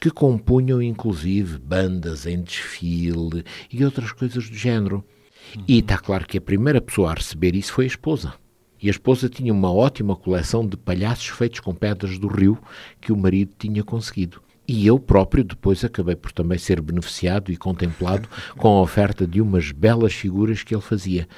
que 0.00 0.10
compunham 0.10 0.82
inclusive 0.82 1.58
bandas 1.58 2.26
em 2.26 2.42
desfile 2.42 3.44
e 3.72 3.84
outras 3.84 4.12
coisas 4.12 4.48
do 4.48 4.56
género. 4.56 5.04
E 5.68 5.78
está 5.78 5.98
claro 5.98 6.26
que 6.26 6.38
a 6.38 6.40
primeira 6.40 6.80
pessoa 6.80 7.10
a 7.10 7.14
receber 7.14 7.54
isso 7.54 7.72
foi 7.72 7.84
a 7.84 7.88
esposa. 7.88 8.34
E 8.80 8.88
a 8.88 8.90
esposa 8.90 9.28
tinha 9.28 9.52
uma 9.52 9.72
ótima 9.72 10.14
coleção 10.16 10.66
de 10.66 10.76
palhaços 10.76 11.28
feitos 11.28 11.60
com 11.60 11.74
pedras 11.74 12.18
do 12.18 12.28
rio 12.28 12.58
que 13.00 13.12
o 13.12 13.16
marido 13.16 13.52
tinha 13.58 13.82
conseguido. 13.82 14.43
E 14.66 14.86
eu 14.86 14.98
próprio 14.98 15.44
depois 15.44 15.84
acabei 15.84 16.16
por 16.16 16.32
também 16.32 16.58
ser 16.58 16.80
beneficiado 16.80 17.52
e 17.52 17.56
contemplado 17.56 18.28
com 18.56 18.68
a 18.68 18.82
oferta 18.82 19.26
de 19.26 19.40
umas 19.40 19.70
belas 19.72 20.14
figuras 20.14 20.62
que 20.62 20.74
ele 20.74 20.82
fazia. 20.82 21.28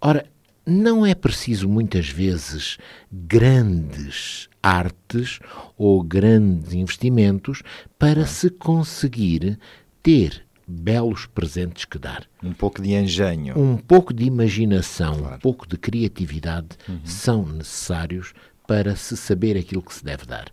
Ora, 0.00 0.26
não 0.66 1.04
é 1.04 1.14
preciso 1.14 1.68
muitas 1.68 2.08
vezes 2.08 2.78
grandes 3.10 4.48
artes 4.62 5.38
ou 5.76 6.02
grandes 6.02 6.72
investimentos 6.72 7.62
para 7.98 8.26
se 8.26 8.48
conseguir 8.50 9.58
ter 10.02 10.42
belos 10.66 11.26
presentes 11.26 11.84
que 11.84 11.98
dar 11.98 12.24
Um 12.42 12.54
pouco 12.54 12.80
de 12.80 12.94
engenho. 12.94 13.58
um 13.58 13.76
pouco 13.76 14.14
de 14.14 14.24
imaginação, 14.24 15.34
um 15.34 15.38
pouco 15.38 15.68
de 15.68 15.76
criatividade 15.76 16.68
são 17.04 17.44
necessários 17.44 18.32
para 18.66 18.96
se 18.96 19.16
saber 19.16 19.56
aquilo 19.56 19.82
que 19.82 19.94
se 19.94 20.04
deve 20.04 20.24
dar. 20.24 20.46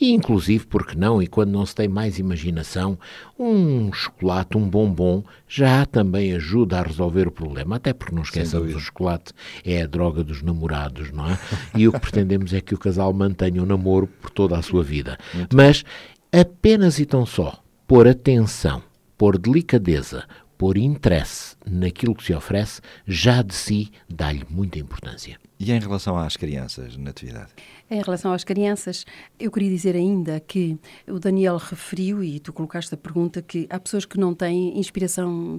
E 0.00 0.12
inclusive, 0.12 0.66
porque 0.66 0.96
não, 0.96 1.22
e 1.22 1.26
quando 1.26 1.52
não 1.52 1.64
se 1.64 1.74
tem 1.74 1.88
mais 1.88 2.18
imaginação, 2.18 2.98
um 3.38 3.92
chocolate, 3.92 4.56
um 4.56 4.68
bombom, 4.68 5.22
já 5.48 5.86
também 5.86 6.32
ajuda 6.34 6.78
a 6.78 6.82
resolver 6.82 7.28
o 7.28 7.32
problema. 7.32 7.76
Até 7.76 7.92
porque 7.92 8.14
não 8.14 8.22
esqueçamos, 8.22 8.74
o 8.74 8.80
chocolate 8.80 9.32
é 9.64 9.82
a 9.82 9.86
droga 9.86 10.24
dos 10.24 10.42
namorados, 10.42 11.10
não 11.10 11.30
é? 11.30 11.38
E 11.76 11.86
o 11.86 11.92
que 11.92 12.00
pretendemos 12.00 12.52
é 12.52 12.60
que 12.60 12.74
o 12.74 12.78
casal 12.78 13.12
mantenha 13.12 13.62
o 13.62 13.66
namoro 13.66 14.06
por 14.06 14.30
toda 14.30 14.58
a 14.58 14.62
sua 14.62 14.82
vida. 14.82 15.16
Mas 15.52 15.84
apenas 16.32 16.98
e 16.98 17.06
tão 17.06 17.24
só 17.24 17.62
pôr 17.86 18.08
atenção, 18.08 18.82
pôr 19.16 19.38
delicadeza, 19.38 20.24
pôr 20.58 20.76
interesse 20.76 21.56
naquilo 21.66 22.14
que 22.14 22.24
se 22.24 22.34
oferece, 22.34 22.80
já 23.06 23.42
de 23.42 23.54
si 23.54 23.90
dá-lhe 24.08 24.44
muita 24.48 24.78
importância. 24.78 25.38
E 25.64 25.72
em 25.72 25.78
relação 25.78 26.18
às 26.18 26.36
crianças, 26.36 26.94
Natividade? 26.98 27.52
Em 27.90 28.02
relação 28.02 28.34
às 28.34 28.44
crianças, 28.44 29.06
eu 29.40 29.50
queria 29.50 29.70
dizer 29.70 29.96
ainda 29.96 30.38
que 30.38 30.78
o 31.08 31.18
Daniel 31.18 31.56
referiu, 31.56 32.22
e 32.22 32.38
tu 32.38 32.52
colocaste 32.52 32.92
a 32.94 32.98
pergunta, 32.98 33.40
que 33.40 33.66
há 33.70 33.80
pessoas 33.80 34.04
que 34.04 34.18
não 34.18 34.34
têm 34.34 34.78
inspiração 34.78 35.58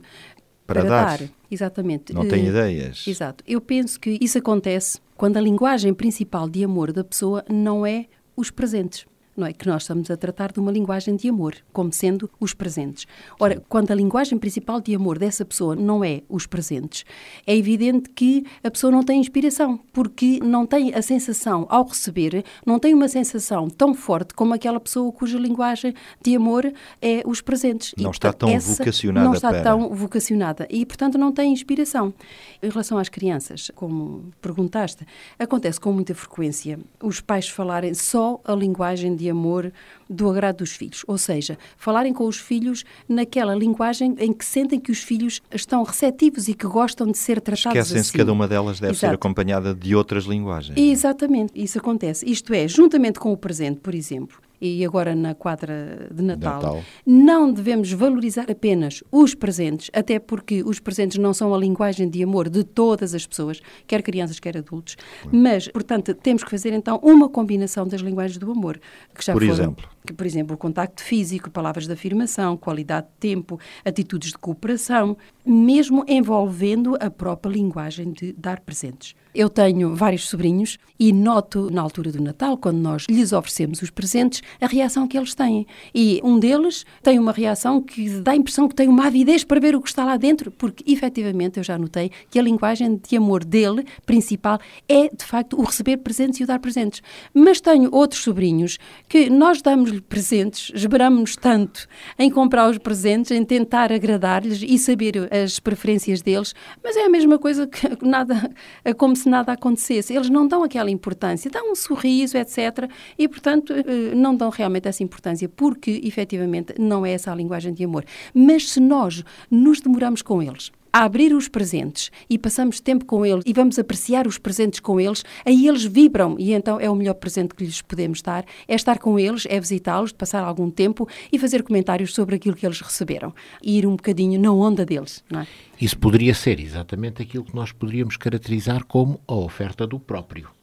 Para 0.68 0.84
dar. 0.84 1.20
Exatamente. 1.50 2.14
Não 2.14 2.22
Eh, 2.22 2.38
ideias. 2.38 3.08
Exato. 3.08 3.44
Eu 3.48 3.60
penso 3.60 4.00
que 4.00 4.20
isso 4.22 4.38
acontece 4.38 5.00
quando 5.18 5.38
a 5.38 5.42
linguagem 5.42 5.92
principal 5.92 6.48
de 6.48 6.64
amor 6.64 6.92
da 6.94 7.04
pessoa 7.04 7.44
não 7.50 7.84
é 7.84 8.06
os 8.36 8.52
presentes. 8.52 9.08
Não 9.36 9.48
é 9.48 9.54
que 9.54 9.68
nós 9.68 9.84
estamos 9.84 10.10
a 10.10 10.18
tratar 10.18 10.52
de 10.52 10.60
uma 10.60 10.72
linguagem 10.72 11.16
de 11.16 11.28
amor, 11.28 11.56
como 11.74 11.92
sendo 11.92 12.30
os 12.40 12.54
presentes. 12.54 13.06
Ora, 13.40 13.62
quando 13.68 13.92
a 13.92 13.96
linguagem 13.96 14.38
principal 14.38 14.80
de 14.80 14.96
amor 14.96 15.20
dessa 15.20 15.44
pessoa 15.44 15.76
não 15.76 16.04
é 16.04 16.22
os 16.30 16.46
presentes, 16.46 17.06
é 17.46 17.56
evidente 17.56 18.10
que 18.10 18.46
a 18.64 18.72
pessoa 18.72 18.92
não 18.92 19.04
tem 19.04 19.20
inspiração, 19.20 19.80
porque 19.92 20.40
não 20.42 20.66
tem 20.66 20.94
a 20.94 21.02
sensação, 21.02 21.66
ao 21.70 21.86
receber, 21.86 22.44
não 22.66 22.80
tem 22.80 22.94
uma 22.94 23.08
sensação 23.08 23.70
tão 23.70 23.94
forte 23.94 24.34
como 24.34 24.54
aquela 24.54 24.80
pessoa 24.80 25.12
cuja 25.12 25.38
linguagem 25.38 25.94
de 26.22 26.36
amor 26.36 26.72
é 27.02 27.22
os 27.26 27.42
presentes. 27.42 27.94
Não 27.98 28.12
E, 28.12 28.14
está 28.14 28.32
tão 28.32 28.58
vocacionada 28.60 29.28
Não 29.28 29.34
está 29.34 29.50
para. 29.50 29.64
tão 29.64 29.90
vocacionada 29.94 30.68
e, 30.70 30.86
portanto, 30.86 31.18
não 31.18 31.32
tem 31.32 31.52
inspiração. 31.52 32.14
Em 32.62 32.70
relação 32.70 32.98
às 32.98 33.10
crianças, 33.10 33.72
como 33.76 34.32
perguntaste, 34.42 35.06
acontece 35.38 35.80
com 35.80 35.92
muita 35.92 36.16
frequência 36.16 36.80
os 37.02 37.22
pais 37.22 37.48
falarem 37.50 37.94
só 37.94 38.40
a 38.44 38.54
linguagem 38.54 39.16
de 39.16 39.25
amor 39.30 39.72
do 40.10 40.30
agrado 40.30 40.58
dos 40.58 40.72
filhos, 40.72 41.04
ou 41.08 41.18
seja, 41.18 41.58
falarem 41.78 42.14
com 42.14 42.26
os 42.26 42.38
filhos 42.38 42.84
naquela 43.10 43.56
linguagem 43.56 44.16
em 44.20 44.32
que 44.32 44.46
sentem 44.46 44.80
que 44.80 44.92
os 44.92 45.00
filhos 45.00 45.42
estão 45.52 45.84
receptivos 45.84 46.48
e 46.48 46.54
que 46.54 46.68
gostam 46.68 47.08
de 47.08 47.18
ser 47.18 47.42
tratados 47.42 47.66
Esquecem-se 47.78 48.00
assim. 48.02 48.12
que 48.12 48.18
cada 48.20 48.32
uma 48.32 48.48
delas 48.48 48.80
deve 48.80 48.94
ser 48.94 49.08
Exato. 49.08 49.16
acompanhada 49.16 49.74
de 49.74 49.96
outras 49.96 50.26
linguagens. 50.26 50.78
Exatamente, 50.78 51.52
isso 51.56 51.78
acontece. 51.78 52.30
Isto 52.30 52.54
é, 52.54 52.68
juntamente 52.68 53.20
com 53.20 53.32
o 53.32 53.38
presente, 53.38 53.80
por 53.80 53.96
exemplo, 53.96 54.38
e 54.60 54.86
agora 54.86 55.16
na 55.16 55.34
quadra 55.34 56.10
de 56.12 56.24
Natal, 56.24 56.62
Natal. 56.62 56.84
não 57.06 57.52
devemos 57.52 57.92
valorizar 57.92 58.50
apenas 58.50 59.04
os 59.12 59.36
presentes, 59.36 59.90
até 59.94 60.20
porque 60.20 60.64
os 60.64 60.80
presentes 60.80 61.18
não 61.18 61.34
são 61.34 61.54
a 61.54 61.58
linguagem 61.58 62.10
de 62.10 62.24
amor 62.24 62.50
de 62.50 62.64
todas 62.64 63.14
as 63.14 63.26
pessoas, 63.26 63.62
quer 63.88 64.02
crianças, 64.02 64.40
quer 64.40 64.58
adultos. 64.58 64.96
Mas, 65.32 65.68
portanto, 65.68 66.14
temos 66.14 66.44
que 66.44 66.50
fazer 66.50 66.74
então 66.74 67.00
uma 67.04 67.30
combinação 67.30 67.88
das 67.88 68.02
linguagens 68.02 68.38
do 68.38 68.52
amor, 68.52 68.80
que 69.14 69.24
já 69.24 69.34
Por 69.34 69.42
foram, 69.42 69.54
exemplo? 69.54 69.95
Que, 70.06 70.14
por 70.14 70.26
exemplo, 70.26 70.56
o 70.56 70.58
contacto 70.58 71.04
físico, 71.04 71.50
palavras 71.50 71.88
de 71.88 71.94
afirmação, 71.94 72.56
qualidade 72.56 73.08
de 73.08 73.14
tempo, 73.20 73.60
atitudes 73.84 74.30
de 74.30 74.38
cooperação, 74.38 75.18
mesmo 75.46 76.06
envolvendo 76.08 76.96
a 77.00 77.10
própria 77.10 77.52
linguagem 77.52 78.12
de 78.12 78.32
dar 78.34 78.62
presentes. 78.62 79.16
Eu 79.36 79.50
tenho 79.50 79.94
vários 79.94 80.30
sobrinhos 80.30 80.78
e 80.98 81.12
noto 81.12 81.70
na 81.70 81.82
altura 81.82 82.10
do 82.10 82.24
Natal, 82.24 82.58
quando 82.58 82.78
nós 82.78 83.06
lhes 83.10 83.34
oferecemos 83.34 83.82
os 83.82 83.90
presentes, 83.90 84.42
a 84.62 84.66
reação 84.66 85.06
que 85.06 85.18
eles 85.18 85.36
têm. 85.36 85.68
E 85.94 86.22
um 86.24 86.40
deles 86.40 86.86
tem 87.04 87.20
uma 87.20 87.34
reação 87.34 87.82
que 87.82 88.10
dá 88.22 88.32
a 88.32 88.36
impressão 88.36 88.70
que 88.70 88.74
tem 88.74 88.88
uma 88.88 89.08
avidez 89.08 89.44
para 89.44 89.60
ver 89.60 89.76
o 89.76 89.82
que 89.82 89.90
está 89.90 90.06
lá 90.06 90.16
dentro, 90.16 90.52
porque 90.52 90.90
efetivamente 90.90 91.58
eu 91.58 91.66
já 91.66 91.78
notei 91.78 92.12
que 92.30 92.40
a 92.40 92.42
linguagem 92.42 92.96
de 92.96 93.18
amor 93.18 93.44
dele, 93.44 93.86
principal, 94.06 94.58
é 94.88 95.10
de 95.10 95.26
facto 95.26 95.60
o 95.60 95.64
receber 95.64 95.98
presentes 95.98 96.40
e 96.40 96.44
o 96.44 96.48
dar 96.48 96.60
presentes. 96.60 97.02
Mas 97.34 97.60
tenho 97.60 97.90
outros 97.94 98.24
sobrinhos 98.24 98.80
que 99.10 99.30
nós 99.30 99.62
damos-lhe 99.96 100.02
presentes, 100.02 100.72
esberamos-nos 100.74 101.36
tanto 101.36 101.88
em 102.18 102.30
comprar 102.30 102.70
os 102.70 102.78
presentes, 102.78 103.32
em 103.32 103.44
tentar 103.44 103.92
agradar-lhes 103.92 104.62
e 104.62 104.78
saber 104.78 105.30
as 105.32 105.60
preferências 105.60 106.22
deles, 106.22 106.54
mas 106.84 106.96
é 106.96 107.06
a 107.06 107.10
mesma 107.10 107.40
coisa 107.40 107.68
que 107.68 107.88
nada, 108.06 108.52
como 108.98 109.16
se 109.16 109.30
nada 109.30 109.54
acontecesse. 109.54 110.14
Eles 110.14 110.30
não 110.30 110.48
dão 110.48 110.64
aquela 110.64 110.90
importância, 110.92 111.50
dão 111.50 111.72
um 111.72 111.76
sorriso, 111.76 112.38
etc. 112.38 112.90
E, 113.18 113.28
portanto, 113.28 113.74
eh, 113.74 114.16
não 114.16 114.36
dão 114.36 114.50
realmente 114.50 114.88
essa 114.88 115.04
importância, 115.04 115.48
porque 115.48 116.02
efetivamente 116.04 116.76
não 116.80 117.06
é 117.06 117.12
essa 117.12 117.32
a 117.32 117.36
linguagem 117.36 117.74
de 117.74 117.84
amor. 117.84 118.06
Mas 118.34 118.72
se 118.72 118.80
nós 118.80 119.24
nos 119.50 119.80
demoramos 119.80 120.22
com 120.22 120.42
eles, 120.42 120.72
a 120.96 121.04
abrir 121.04 121.34
os 121.34 121.50
presentes 121.50 122.10
e 122.30 122.38
passamos 122.38 122.80
tempo 122.80 123.04
com 123.04 123.26
eles 123.26 123.44
e 123.46 123.52
vamos 123.52 123.78
apreciar 123.78 124.26
os 124.26 124.38
presentes 124.38 124.80
com 124.80 124.98
eles, 124.98 125.26
aí 125.46 125.68
eles 125.68 125.84
vibram 125.84 126.38
e 126.40 126.54
então 126.54 126.80
é 126.80 126.90
o 126.90 126.96
melhor 126.96 127.16
presente 127.16 127.54
que 127.54 127.66
lhes 127.66 127.82
podemos 127.82 128.22
dar, 128.22 128.46
é 128.66 128.76
estar 128.76 128.98
com 128.98 129.20
eles, 129.20 129.46
é 129.50 129.60
visitá-los, 129.60 130.14
passar 130.14 130.42
algum 130.42 130.72
tempo 130.72 131.06
e 131.34 131.38
fazer 131.38 131.64
comentários 131.64 132.14
sobre 132.14 132.36
aquilo 132.36 132.56
que 132.56 132.66
eles 132.66 132.80
receberam 132.80 133.36
e 133.62 133.78
ir 133.78 133.86
um 133.86 133.98
bocadinho 133.98 134.40
na 134.40 134.54
onda 134.54 134.86
deles, 134.86 135.22
é? 135.34 135.46
Isso 135.82 135.98
poderia 135.98 136.34
ser 136.34 136.62
exatamente 136.62 137.22
aquilo 137.22 137.44
que 137.44 137.54
nós 137.54 137.74
poderíamos 137.74 138.16
caracterizar 138.16 138.86
como 138.86 139.20
a 139.28 139.36
oferta 139.36 139.86
do 139.86 140.00
próprio. 140.00 140.55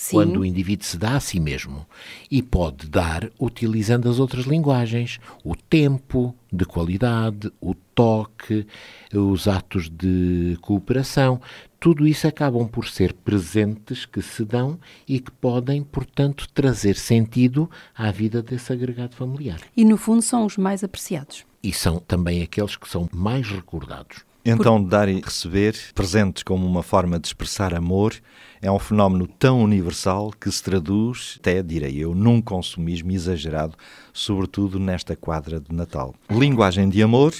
Sim. 0.00 0.16
Quando 0.16 0.40
o 0.40 0.44
indivíduo 0.46 0.86
se 0.86 0.96
dá 0.96 1.16
a 1.16 1.20
si 1.20 1.38
mesmo 1.38 1.86
e 2.30 2.42
pode 2.42 2.88
dar 2.88 3.30
utilizando 3.38 4.08
as 4.08 4.18
outras 4.18 4.46
linguagens, 4.46 5.20
o 5.44 5.54
tempo 5.54 6.34
de 6.50 6.64
qualidade, 6.64 7.52
o 7.60 7.74
toque, 7.74 8.66
os 9.12 9.46
atos 9.46 9.90
de 9.90 10.56
cooperação, 10.62 11.38
tudo 11.78 12.08
isso 12.08 12.26
acabam 12.26 12.66
por 12.66 12.88
ser 12.88 13.12
presentes 13.12 14.06
que 14.06 14.22
se 14.22 14.42
dão 14.42 14.80
e 15.06 15.20
que 15.20 15.30
podem, 15.30 15.82
portanto, 15.82 16.48
trazer 16.54 16.96
sentido 16.96 17.70
à 17.94 18.10
vida 18.10 18.42
desse 18.42 18.72
agregado 18.72 19.14
familiar. 19.14 19.60
E 19.76 19.84
no 19.84 19.98
fundo 19.98 20.22
são 20.22 20.46
os 20.46 20.56
mais 20.56 20.82
apreciados. 20.82 21.44
E 21.62 21.74
são 21.74 21.98
também 21.98 22.42
aqueles 22.42 22.74
que 22.74 22.88
são 22.88 23.06
mais 23.12 23.46
recordados. 23.50 24.29
Então, 24.44 24.82
dar 24.82 25.08
e 25.08 25.20
receber 25.20 25.76
presentes 25.94 26.42
como 26.42 26.66
uma 26.66 26.82
forma 26.82 27.18
de 27.18 27.26
expressar 27.26 27.74
amor 27.74 28.14
é 28.62 28.70
um 28.70 28.78
fenómeno 28.78 29.26
tão 29.26 29.62
universal 29.62 30.32
que 30.38 30.50
se 30.50 30.62
traduz, 30.62 31.36
até 31.38 31.62
direi 31.62 31.98
eu, 31.98 32.14
num 32.14 32.40
consumismo 32.40 33.10
exagerado, 33.10 33.74
sobretudo 34.12 34.78
nesta 34.78 35.14
quadra 35.14 35.60
de 35.60 35.74
Natal. 35.74 36.14
Linguagem 36.30 36.88
de 36.88 37.02
amor, 37.02 37.34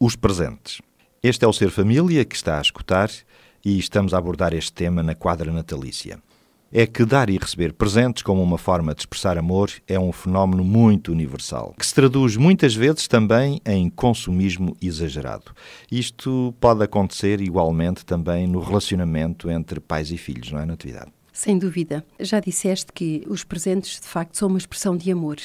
os 0.00 0.16
presentes. 0.16 0.80
Este 1.22 1.44
é 1.44 1.48
o 1.48 1.52
Ser 1.52 1.70
Família 1.70 2.24
que 2.24 2.36
está 2.36 2.58
a 2.58 2.62
escutar 2.62 3.10
e 3.64 3.78
estamos 3.78 4.14
a 4.14 4.18
abordar 4.18 4.54
este 4.54 4.72
tema 4.72 5.02
na 5.02 5.14
quadra 5.14 5.52
natalícia. 5.52 6.18
É 6.72 6.84
que 6.84 7.04
dar 7.04 7.30
e 7.30 7.38
receber 7.38 7.72
presentes 7.72 8.24
como 8.24 8.42
uma 8.42 8.58
forma 8.58 8.92
de 8.92 9.02
expressar 9.02 9.38
amor 9.38 9.70
é 9.86 9.98
um 10.00 10.10
fenómeno 10.10 10.64
muito 10.64 11.12
universal, 11.12 11.72
que 11.78 11.86
se 11.86 11.94
traduz 11.94 12.36
muitas 12.36 12.74
vezes 12.74 13.06
também 13.06 13.60
em 13.64 13.88
consumismo 13.88 14.76
exagerado. 14.82 15.52
Isto 15.90 16.52
pode 16.60 16.82
acontecer 16.82 17.40
igualmente 17.40 18.04
também 18.04 18.48
no 18.48 18.58
relacionamento 18.58 19.48
entre 19.48 19.78
pais 19.78 20.10
e 20.10 20.16
filhos, 20.16 20.50
não 20.50 20.58
é, 20.58 20.66
Natividade? 20.66 21.12
Sem 21.32 21.56
dúvida. 21.56 22.04
Já 22.18 22.40
disseste 22.40 22.92
que 22.92 23.22
os 23.28 23.44
presentes, 23.44 24.00
de 24.00 24.06
facto, 24.08 24.36
são 24.36 24.48
uma 24.48 24.58
expressão 24.58 24.96
de 24.96 25.12
amor. 25.12 25.36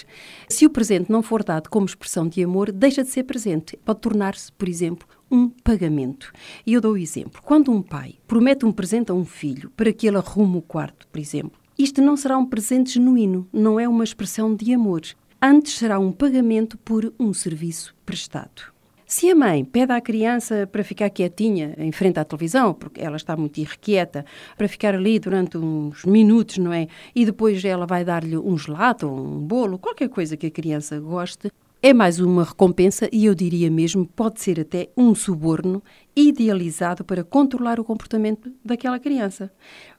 Se 0.48 0.66
o 0.66 0.70
presente 0.70 1.12
não 1.12 1.22
for 1.22 1.44
dado 1.44 1.70
como 1.70 1.86
expressão 1.86 2.28
de 2.28 2.42
amor, 2.42 2.72
deixa 2.72 3.04
de 3.04 3.10
ser 3.10 3.24
presente. 3.24 3.78
Pode 3.84 4.00
tornar-se, 4.00 4.52
por 4.54 4.70
exemplo, 4.70 5.06
um 5.32 5.50
pagamento. 5.50 6.32
E 6.66 6.74
eu 6.74 6.82
dou 6.82 6.94
o 6.94 6.98
exemplo. 6.98 7.42
Quando 7.44 7.72
um 7.72 7.82
pai 7.82 8.16
promete 8.28 8.66
um 8.66 8.72
presente 8.72 9.12
a 9.12 9.16
um 9.16 9.26
filho 9.26 9.72
para 9.72 9.94
que 9.94 10.06
ele 10.08 10.18
arrume 10.18 10.58
o 10.58 10.62
quarto, 10.62 11.08
por 11.08 11.20
exemplo, 11.20 11.60
isto 11.80 12.02
não 12.02 12.18
será 12.18 12.38
um 12.38 12.46
presente 12.46 12.94
genuíno, 12.94 13.48
não 13.52 13.80
é 13.80 13.88
uma 13.88 14.04
expressão 14.04 14.54
de 14.54 14.74
amor. 14.74 15.02
Antes 15.42 15.78
será 15.78 15.98
um 15.98 16.12
pagamento 16.12 16.78
por 16.78 17.12
um 17.20 17.34
serviço 17.34 17.96
prestado. 18.06 18.72
Se 19.12 19.30
a 19.30 19.36
mãe 19.36 19.66
pede 19.66 19.92
à 19.92 20.00
criança 20.00 20.66
para 20.72 20.86
ficar 20.86 21.10
quietinha 21.10 21.76
em 21.78 21.92
frente 21.92 22.18
à 22.18 22.24
televisão, 22.24 22.74
porque 22.74 23.02
ela 23.02 23.18
está 23.18 23.36
muito 23.36 23.58
irrequieta, 23.58 24.26
para 24.56 24.70
ficar 24.70 24.96
ali 24.96 25.20
durante 25.20 25.58
uns 25.58 26.06
minutos, 26.06 26.58
não 26.60 26.72
é? 26.72 26.88
E 27.14 27.26
depois 27.26 27.66
ela 27.66 27.86
vai 27.86 28.06
dar-lhe 28.06 28.38
um 28.38 28.58
gelado 28.58 29.12
ou 29.12 29.20
um 29.20 29.40
bolo, 29.40 29.78
qualquer 29.78 30.08
coisa 30.08 30.38
que 30.38 30.48
a 30.48 30.52
criança 30.52 30.98
goste, 30.98 31.52
é 31.84 31.96
mais 31.96 32.20
uma 32.20 32.44
recompensa 32.44 33.10
e 33.12 33.26
eu 33.26 33.34
diria 33.34 33.72
mesmo 33.72 34.06
pode 34.06 34.40
ser 34.40 34.60
até 34.60 34.90
um 34.96 35.16
suborno 35.16 35.82
idealizado 36.16 37.04
para 37.04 37.24
controlar 37.24 37.80
o 37.80 37.84
comportamento 37.84 38.54
daquela 38.64 39.00
criança. 39.00 39.52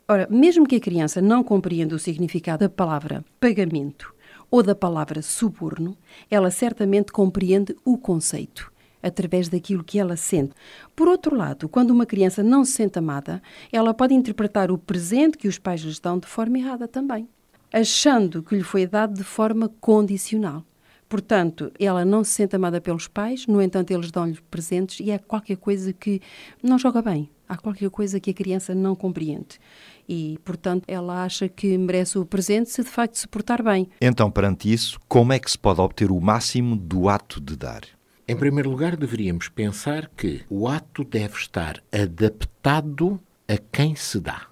Ora, 0.06 0.28
mesmo 0.30 0.64
que 0.64 0.76
a 0.76 0.80
criança 0.80 1.20
não 1.20 1.42
compreenda 1.42 1.96
o 1.96 1.98
significado 1.98 2.60
da 2.60 2.68
palavra 2.68 3.24
pagamento 3.40 4.14
ou 4.48 4.62
da 4.62 4.76
palavra 4.76 5.22
suborno, 5.22 5.96
ela 6.30 6.52
certamente 6.52 7.10
compreende 7.10 7.74
o 7.84 7.98
conceito 7.98 8.70
através 9.02 9.48
daquilo 9.48 9.82
que 9.82 9.98
ela 9.98 10.16
sente. 10.16 10.52
Por 10.94 11.08
outro 11.08 11.34
lado, 11.34 11.68
quando 11.68 11.90
uma 11.90 12.06
criança 12.06 12.44
não 12.44 12.64
se 12.64 12.74
sente 12.74 13.00
amada, 13.00 13.42
ela 13.72 13.92
pode 13.92 14.14
interpretar 14.14 14.70
o 14.70 14.78
presente 14.78 15.36
que 15.36 15.48
os 15.48 15.58
pais 15.58 15.80
lhes 15.80 15.98
dão 15.98 16.16
de 16.16 16.28
forma 16.28 16.58
errada 16.58 16.86
também, 16.86 17.28
achando 17.72 18.40
que 18.40 18.54
lhe 18.54 18.62
foi 18.62 18.86
dado 18.86 19.14
de 19.14 19.24
forma 19.24 19.68
condicional. 19.80 20.64
Portanto, 21.12 21.70
ela 21.78 22.06
não 22.06 22.24
se 22.24 22.30
sente 22.30 22.56
amada 22.56 22.80
pelos 22.80 23.06
pais, 23.06 23.46
no 23.46 23.60
entanto, 23.60 23.90
eles 23.90 24.10
dão-lhe 24.10 24.38
presentes 24.50 24.98
e 24.98 25.10
é 25.10 25.18
qualquer 25.18 25.58
coisa 25.58 25.92
que 25.92 26.22
não 26.62 26.78
joga 26.78 27.02
bem. 27.02 27.28
Há 27.46 27.58
qualquer 27.58 27.90
coisa 27.90 28.18
que 28.18 28.30
a 28.30 28.32
criança 28.32 28.74
não 28.74 28.94
compreende. 28.94 29.60
E, 30.08 30.38
portanto, 30.42 30.84
ela 30.88 31.22
acha 31.22 31.50
que 31.50 31.76
merece 31.76 32.18
o 32.18 32.24
presente 32.24 32.70
se 32.70 32.82
de 32.82 32.88
facto 32.88 33.18
se 33.18 33.28
portar 33.28 33.62
bem. 33.62 33.90
Então, 34.00 34.30
perante 34.30 34.72
isso, 34.72 34.98
como 35.06 35.34
é 35.34 35.38
que 35.38 35.50
se 35.50 35.58
pode 35.58 35.82
obter 35.82 36.10
o 36.10 36.18
máximo 36.18 36.74
do 36.74 37.10
ato 37.10 37.42
de 37.42 37.58
dar? 37.58 37.82
Em 38.26 38.34
primeiro 38.34 38.70
lugar, 38.70 38.96
deveríamos 38.96 39.50
pensar 39.50 40.10
que 40.16 40.40
o 40.48 40.66
ato 40.66 41.04
deve 41.04 41.36
estar 41.36 41.82
adaptado 41.92 43.20
a 43.46 43.58
quem 43.70 43.94
se 43.94 44.18
dá. 44.18 44.46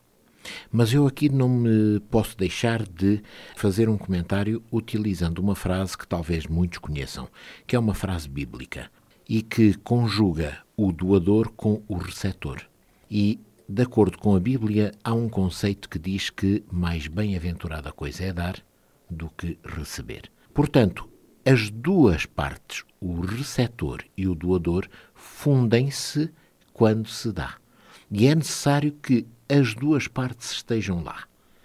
Mas 0.71 0.92
eu 0.92 1.07
aqui 1.07 1.28
não 1.28 1.49
me 1.49 2.00
posso 2.11 2.37
deixar 2.37 2.83
de 2.83 3.23
fazer 3.57 3.88
um 3.88 3.99
comentário 3.99 4.62
utilizando 4.73 5.38
uma 5.38 5.54
frase 5.54 5.97
que 5.97 6.07
talvez 6.07 6.47
muitos 6.47 6.78
conheçam, 6.78 7.28
que 7.66 7.76
é 7.76 7.78
uma 7.78 7.95
frase 7.95 8.28
bíblica. 8.28 8.90
e 9.30 9.42
que 9.42 9.75
conjuga 9.75 10.59
o 10.76 10.90
doador 10.90 11.52
com 11.52 11.80
o 11.87 11.97
receptor. 11.97 12.62
E, 13.09 13.38
de 13.69 13.83
acordo 13.83 14.19
com 14.19 14.35
a 14.35 14.40
Bíblia, 14.40 14.90
há 15.04 15.14
um 15.14 15.28
conceito 15.28 15.88
que 15.88 16.00
diz 16.00 16.30
que 16.30 16.64
mais 16.69 17.07
bem-aventurada 17.07 17.92
coisa 17.92 18.25
é 18.25 18.33
dar 18.33 18.57
do 19.09 19.30
que 19.30 19.57
receber. 19.64 20.23
Portanto, 20.52 21.09
as 21.47 21.71
duas 21.71 22.26
partes, 22.26 22.83
o 23.00 23.21
receptor 23.21 24.02
e 24.16 24.26
o 24.26 24.35
doador, 24.35 24.88
fundem-se 25.14 26.28
quando 26.73 27.09
se 27.09 27.30
dá. 27.30 27.54
E 28.11 28.26
é 28.26 28.35
necessário 28.35 28.90
que 29.00 29.28
as 29.50 29.75
duas 29.75 30.07
partes 30.07 30.52
estejam 30.52 31.02
lá. 31.02 31.25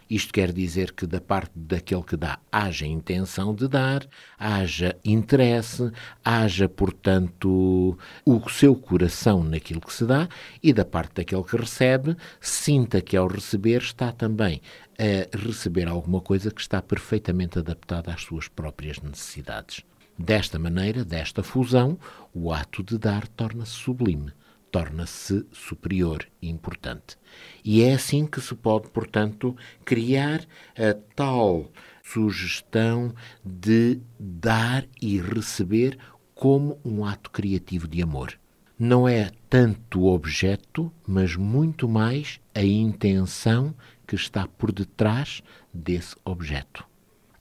Isto 0.10 0.34
quer 0.34 0.52
dizer 0.52 0.92
que 0.92 1.08
da 1.08 1.20
parte 1.20 1.52
daquele 1.56 2.04
que 2.04 2.16
dá 2.16 2.40
haja 2.52 2.86
intenção 2.86 3.56
de 3.56 3.68
dar, 3.68 4.08
haja 4.38 4.96
interesse, 5.04 5.92
haja, 6.24 6.70
portanto, 6.70 7.98
o 8.24 8.50
seu 8.50 8.76
coração 8.76 9.44
naquilo 9.44 9.82
que 9.82 9.94
se 9.94 10.06
dá, 10.06 10.28
e 10.62 10.72
da 10.74 10.86
parte 10.86 11.16
daquele 11.16 11.44
que 11.44 11.58
recebe, 11.58 12.16
sinta 12.40 13.02
que 13.02 13.18
ao 13.18 13.28
receber 13.28 13.82
está 13.82 14.12
também 14.12 14.62
a 14.98 15.38
receber 15.38 15.88
alguma 15.88 16.22
coisa 16.22 16.52
que 16.52 16.62
está 16.62 16.82
perfeitamente 16.82 17.60
adaptada 17.60 18.14
às 18.14 18.22
suas 18.22 18.48
próprias 18.48 19.00
necessidades. 19.02 19.82
Desta 20.18 20.58
maneira, 20.58 21.04
desta 21.04 21.44
fusão, 21.44 22.00
o 22.34 22.54
ato 22.54 22.84
de 22.84 22.98
dar 22.98 23.28
torna-se 23.28 23.74
sublime 23.74 24.32
torna-se 24.76 25.46
superior 25.54 26.28
e 26.42 26.50
importante. 26.50 27.18
E 27.64 27.82
é 27.82 27.94
assim 27.94 28.26
que 28.26 28.42
se 28.42 28.54
pode, 28.54 28.90
portanto, 28.90 29.56
criar 29.86 30.46
a 30.78 30.94
tal 31.16 31.72
sugestão 32.04 33.16
de 33.42 34.02
dar 34.20 34.86
e 35.02 35.18
receber 35.18 35.98
como 36.34 36.78
um 36.84 37.06
ato 37.06 37.32
criativo 37.32 37.88
de 37.88 38.02
amor. 38.02 38.38
Não 38.78 39.08
é 39.08 39.32
tanto 39.50 40.02
o 40.02 40.14
objeto, 40.14 40.92
mas 41.08 41.38
muito 41.38 41.88
mais 41.88 42.42
a 42.54 42.62
intenção 42.62 43.74
que 44.06 44.16
está 44.16 44.46
por 44.46 44.74
detrás 44.74 45.42
desse 45.74 46.18
objeto. 46.26 46.84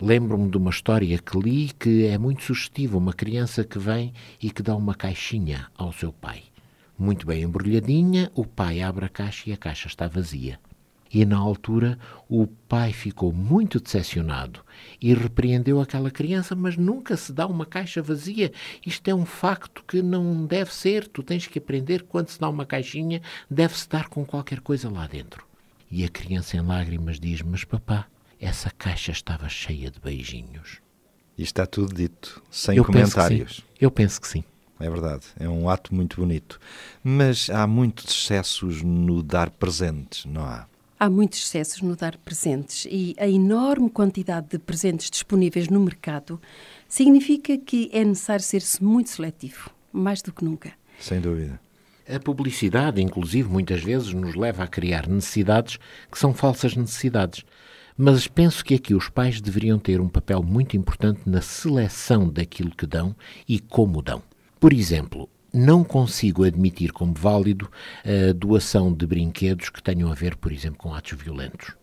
Lembro-me 0.00 0.48
de 0.48 0.56
uma 0.56 0.70
história 0.70 1.18
que 1.18 1.36
li 1.36 1.72
que 1.76 2.06
é 2.06 2.16
muito 2.16 2.44
sugestiva: 2.44 2.96
uma 2.96 3.12
criança 3.12 3.64
que 3.64 3.78
vem 3.80 4.12
e 4.40 4.52
que 4.52 4.62
dá 4.62 4.76
uma 4.76 4.94
caixinha 4.94 5.66
ao 5.76 5.92
seu 5.92 6.12
pai 6.12 6.53
muito 7.04 7.26
bem 7.26 7.42
embrulhadinha, 7.42 8.32
o 8.34 8.46
pai 8.46 8.80
abre 8.80 9.04
a 9.04 9.08
caixa 9.08 9.50
e 9.50 9.52
a 9.52 9.56
caixa 9.58 9.88
está 9.88 10.08
vazia. 10.08 10.58
E 11.12 11.24
na 11.24 11.36
altura 11.36 11.98
o 12.28 12.46
pai 12.46 12.92
ficou 12.92 13.32
muito 13.32 13.78
decepcionado 13.78 14.64
e 15.00 15.14
repreendeu 15.14 15.80
aquela 15.80 16.10
criança, 16.10 16.56
mas 16.56 16.76
nunca 16.76 17.16
se 17.16 17.32
dá 17.32 17.46
uma 17.46 17.66
caixa 17.66 18.02
vazia. 18.02 18.50
Isto 18.84 19.08
é 19.08 19.14
um 19.14 19.24
facto 19.24 19.84
que 19.86 20.02
não 20.02 20.44
deve 20.44 20.74
ser. 20.74 21.06
Tu 21.06 21.22
tens 21.22 21.46
que 21.46 21.58
aprender 21.58 22.02
quando 22.02 22.30
se 22.30 22.40
dá 22.40 22.48
uma 22.48 22.66
caixinha, 22.66 23.22
deve-se 23.48 23.88
dar 23.88 24.08
com 24.08 24.24
qualquer 24.24 24.60
coisa 24.60 24.90
lá 24.90 25.06
dentro. 25.06 25.46
E 25.88 26.04
a 26.04 26.08
criança 26.08 26.56
em 26.56 26.62
lágrimas 26.62 27.20
diz: 27.20 27.42
Mas 27.42 27.62
papá, 27.62 28.08
essa 28.40 28.70
caixa 28.70 29.12
estava 29.12 29.48
cheia 29.48 29.90
de 29.90 30.00
beijinhos. 30.00 30.80
E 31.36 31.42
está 31.42 31.66
tudo 31.66 31.94
dito, 31.94 32.42
sem 32.50 32.76
Eu 32.76 32.84
comentários. 32.84 33.60
Penso 33.60 33.68
Eu 33.80 33.90
penso 33.90 34.20
que 34.20 34.26
sim. 34.26 34.44
É 34.84 34.90
verdade, 34.90 35.24
é 35.40 35.48
um 35.48 35.70
ato 35.70 35.94
muito 35.94 36.20
bonito. 36.20 36.60
Mas 37.02 37.48
há 37.48 37.66
muitos 37.66 38.04
excessos 38.04 38.82
no 38.82 39.22
dar 39.22 39.48
presentes, 39.48 40.26
não 40.26 40.42
há? 40.42 40.66
Há 41.00 41.08
muitos 41.08 41.38
excessos 41.42 41.80
no 41.80 41.96
dar 41.96 42.18
presentes 42.18 42.86
e 42.90 43.16
a 43.18 43.26
enorme 43.26 43.88
quantidade 43.88 44.48
de 44.50 44.58
presentes 44.58 45.08
disponíveis 45.08 45.68
no 45.68 45.80
mercado 45.80 46.38
significa 46.86 47.56
que 47.56 47.88
é 47.94 48.04
necessário 48.04 48.44
ser-se 48.44 48.84
muito 48.84 49.08
seletivo, 49.08 49.70
mais 49.90 50.20
do 50.20 50.30
que 50.34 50.44
nunca. 50.44 50.74
Sem 51.00 51.18
dúvida. 51.18 51.58
A 52.06 52.20
publicidade, 52.20 53.00
inclusive, 53.00 53.48
muitas 53.48 53.82
vezes 53.82 54.12
nos 54.12 54.34
leva 54.34 54.64
a 54.64 54.68
criar 54.68 55.08
necessidades 55.08 55.78
que 56.12 56.18
são 56.18 56.34
falsas 56.34 56.76
necessidades. 56.76 57.42
Mas 57.96 58.28
penso 58.28 58.62
que 58.62 58.74
aqui 58.74 58.94
os 58.94 59.08
pais 59.08 59.40
deveriam 59.40 59.78
ter 59.78 59.98
um 59.98 60.10
papel 60.10 60.42
muito 60.42 60.76
importante 60.76 61.22
na 61.24 61.40
seleção 61.40 62.28
daquilo 62.28 62.76
que 62.76 62.84
dão 62.84 63.16
e 63.48 63.58
como 63.58 64.02
dão. 64.02 64.22
Por 64.58 64.72
exemplo, 64.72 65.28
não 65.52 65.84
consigo 65.84 66.44
admitir 66.44 66.92
como 66.92 67.14
válido 67.14 67.70
a 68.04 68.32
doação 68.32 68.92
de 68.92 69.06
brinquedos 69.06 69.70
que 69.70 69.82
tenham 69.82 70.10
a 70.10 70.14
ver, 70.14 70.36
por 70.36 70.50
exemplo, 70.50 70.78
com 70.78 70.92
atos 70.92 71.16
violentos. 71.16 71.76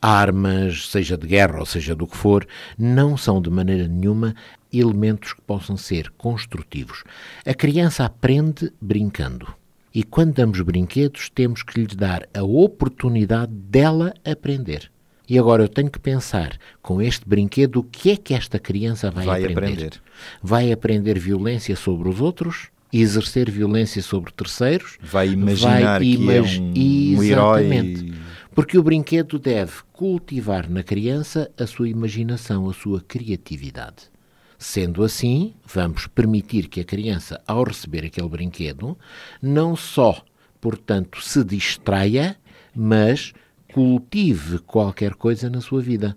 Armas, 0.00 0.88
seja 0.88 1.16
de 1.18 1.26
guerra 1.26 1.58
ou 1.58 1.66
seja 1.66 1.94
do 1.94 2.06
que 2.06 2.16
for, 2.16 2.46
não 2.78 3.16
são 3.16 3.42
de 3.42 3.50
maneira 3.50 3.88
nenhuma 3.88 4.34
elementos 4.72 5.32
que 5.32 5.42
possam 5.42 5.76
ser 5.76 6.10
construtivos. 6.10 7.02
A 7.44 7.52
criança 7.52 8.04
aprende 8.04 8.72
brincando. 8.80 9.52
E 9.92 10.04
quando 10.04 10.34
damos 10.34 10.60
brinquedos, 10.60 11.28
temos 11.28 11.64
que 11.64 11.80
lhe 11.80 11.86
dar 11.86 12.28
a 12.32 12.44
oportunidade 12.44 13.52
dela 13.52 14.14
aprender. 14.24 14.92
E 15.28 15.38
agora 15.38 15.62
eu 15.62 15.68
tenho 15.68 15.90
que 15.90 15.98
pensar, 15.98 16.56
com 16.80 17.02
este 17.02 17.28
brinquedo, 17.28 17.80
o 17.80 17.84
que 17.84 18.12
é 18.12 18.16
que 18.16 18.32
esta 18.32 18.58
criança 18.58 19.10
vai, 19.10 19.26
vai 19.26 19.44
aprender? 19.44 19.72
aprender? 19.72 20.02
Vai 20.42 20.72
aprender 20.72 21.18
violência 21.18 21.76
sobre 21.76 22.08
os 22.08 22.20
outros? 22.20 22.68
Exercer 22.90 23.50
violência 23.50 24.00
sobre 24.00 24.32
terceiros? 24.32 24.96
Vai 25.02 25.28
imaginar 25.28 25.98
vai 25.98 26.00
que 26.00 26.14
imag... 26.14 26.36
é 26.38 26.42
um, 26.42 27.18
um 27.18 27.22
herói... 27.22 28.14
Porque 28.54 28.78
o 28.78 28.82
brinquedo 28.82 29.38
deve 29.38 29.72
cultivar 29.92 30.68
na 30.68 30.82
criança 30.82 31.48
a 31.56 31.66
sua 31.66 31.88
imaginação, 31.88 32.68
a 32.68 32.72
sua 32.72 33.00
criatividade. 33.00 34.10
Sendo 34.58 35.04
assim, 35.04 35.54
vamos 35.64 36.08
permitir 36.08 36.66
que 36.66 36.80
a 36.80 36.84
criança, 36.84 37.40
ao 37.46 37.62
receber 37.62 38.04
aquele 38.04 38.28
brinquedo, 38.28 38.98
não 39.40 39.76
só, 39.76 40.24
portanto, 40.60 41.22
se 41.22 41.44
distraia, 41.44 42.36
mas 42.74 43.32
cultive 43.72 44.58
qualquer 44.60 45.14
coisa 45.14 45.50
na 45.50 45.60
sua 45.60 45.80
vida. 45.80 46.16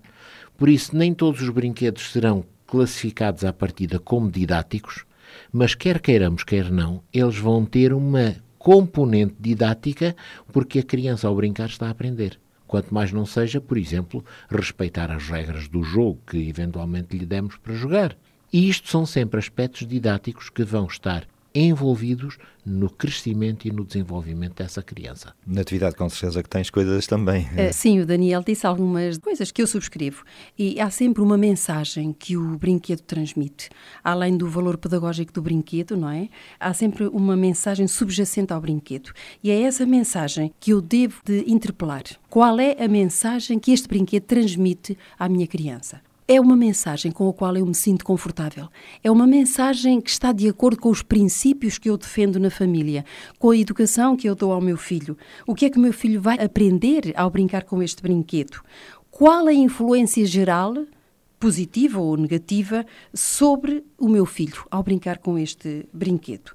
Por 0.56 0.68
isso, 0.68 0.96
nem 0.96 1.12
todos 1.12 1.42
os 1.42 1.48
brinquedos 1.48 2.12
serão 2.12 2.44
classificados 2.66 3.44
à 3.44 3.52
partida 3.52 3.98
como 3.98 4.30
didáticos, 4.30 5.04
mas 5.52 5.74
quer 5.74 6.00
queiramos, 6.00 6.44
quer 6.44 6.70
não, 6.70 7.02
eles 7.12 7.36
vão 7.36 7.64
ter 7.64 7.92
uma 7.92 8.36
componente 8.58 9.34
didática 9.40 10.14
porque 10.52 10.78
a 10.78 10.82
criança, 10.82 11.26
ao 11.26 11.34
brincar, 11.34 11.68
está 11.68 11.88
a 11.88 11.90
aprender. 11.90 12.38
Quanto 12.66 12.94
mais 12.94 13.12
não 13.12 13.26
seja, 13.26 13.60
por 13.60 13.76
exemplo, 13.76 14.24
respeitar 14.48 15.10
as 15.10 15.28
regras 15.28 15.68
do 15.68 15.82
jogo 15.82 16.20
que 16.26 16.48
eventualmente 16.48 17.16
lhe 17.16 17.26
demos 17.26 17.56
para 17.58 17.74
jogar. 17.74 18.16
E 18.50 18.68
isto 18.68 18.88
são 18.88 19.04
sempre 19.04 19.38
aspectos 19.38 19.86
didáticos 19.86 20.48
que 20.48 20.64
vão 20.64 20.86
estar 20.86 21.26
envolvidos 21.54 22.38
no 22.64 22.88
crescimento 22.88 23.66
e 23.66 23.72
no 23.72 23.84
desenvolvimento 23.84 24.54
dessa 24.54 24.82
criança. 24.82 25.34
Na 25.46 25.62
atividade, 25.62 25.96
com 25.96 26.08
certeza, 26.08 26.42
que 26.42 26.48
tens 26.48 26.70
coisas 26.70 27.06
também. 27.06 27.44
Uh, 27.46 27.72
sim, 27.72 28.00
o 28.00 28.06
Daniel 28.06 28.42
disse 28.46 28.66
algumas 28.66 29.18
coisas 29.18 29.50
que 29.50 29.60
eu 29.60 29.66
subscrevo. 29.66 30.24
E 30.56 30.80
há 30.80 30.90
sempre 30.90 31.22
uma 31.22 31.36
mensagem 31.36 32.14
que 32.16 32.36
o 32.36 32.56
brinquedo 32.56 33.00
transmite. 33.00 33.68
Além 34.02 34.36
do 34.36 34.48
valor 34.48 34.76
pedagógico 34.76 35.32
do 35.32 35.42
brinquedo, 35.42 35.96
não 35.96 36.08
é? 36.08 36.28
Há 36.58 36.72
sempre 36.72 37.06
uma 37.08 37.36
mensagem 37.36 37.88
subjacente 37.88 38.52
ao 38.52 38.60
brinquedo. 38.60 39.12
E 39.42 39.50
é 39.50 39.62
essa 39.62 39.84
mensagem 39.84 40.52
que 40.60 40.72
eu 40.72 40.80
devo 40.80 41.20
de 41.24 41.44
interpelar. 41.50 42.04
Qual 42.30 42.58
é 42.60 42.76
a 42.82 42.88
mensagem 42.88 43.58
que 43.58 43.72
este 43.72 43.88
brinquedo 43.88 44.24
transmite 44.24 44.96
à 45.18 45.28
minha 45.28 45.46
criança? 45.46 46.00
É 46.26 46.40
uma 46.40 46.56
mensagem 46.56 47.10
com 47.10 47.28
a 47.28 47.32
qual 47.32 47.56
eu 47.56 47.66
me 47.66 47.74
sinto 47.74 48.04
confortável. 48.04 48.68
É 49.02 49.10
uma 49.10 49.26
mensagem 49.26 50.00
que 50.00 50.10
está 50.10 50.32
de 50.32 50.48
acordo 50.48 50.80
com 50.80 50.88
os 50.88 51.02
princípios 51.02 51.78
que 51.78 51.90
eu 51.90 51.96
defendo 51.96 52.38
na 52.38 52.50
família, 52.50 53.04
com 53.38 53.50
a 53.50 53.56
educação 53.56 54.16
que 54.16 54.28
eu 54.28 54.34
dou 54.34 54.52
ao 54.52 54.60
meu 54.60 54.76
filho. 54.76 55.16
O 55.46 55.54
que 55.54 55.66
é 55.66 55.70
que 55.70 55.78
o 55.78 55.80
meu 55.80 55.92
filho 55.92 56.20
vai 56.20 56.38
aprender 56.38 57.12
ao 57.16 57.30
brincar 57.30 57.64
com 57.64 57.82
este 57.82 58.02
brinquedo? 58.02 58.60
Qual 59.10 59.46
a 59.46 59.52
influência 59.52 60.24
geral, 60.24 60.74
positiva 61.38 62.00
ou 62.00 62.16
negativa, 62.16 62.86
sobre 63.12 63.84
o 63.98 64.08
meu 64.08 64.24
filho 64.24 64.64
ao 64.70 64.82
brincar 64.82 65.18
com 65.18 65.36
este 65.36 65.86
brinquedo? 65.92 66.52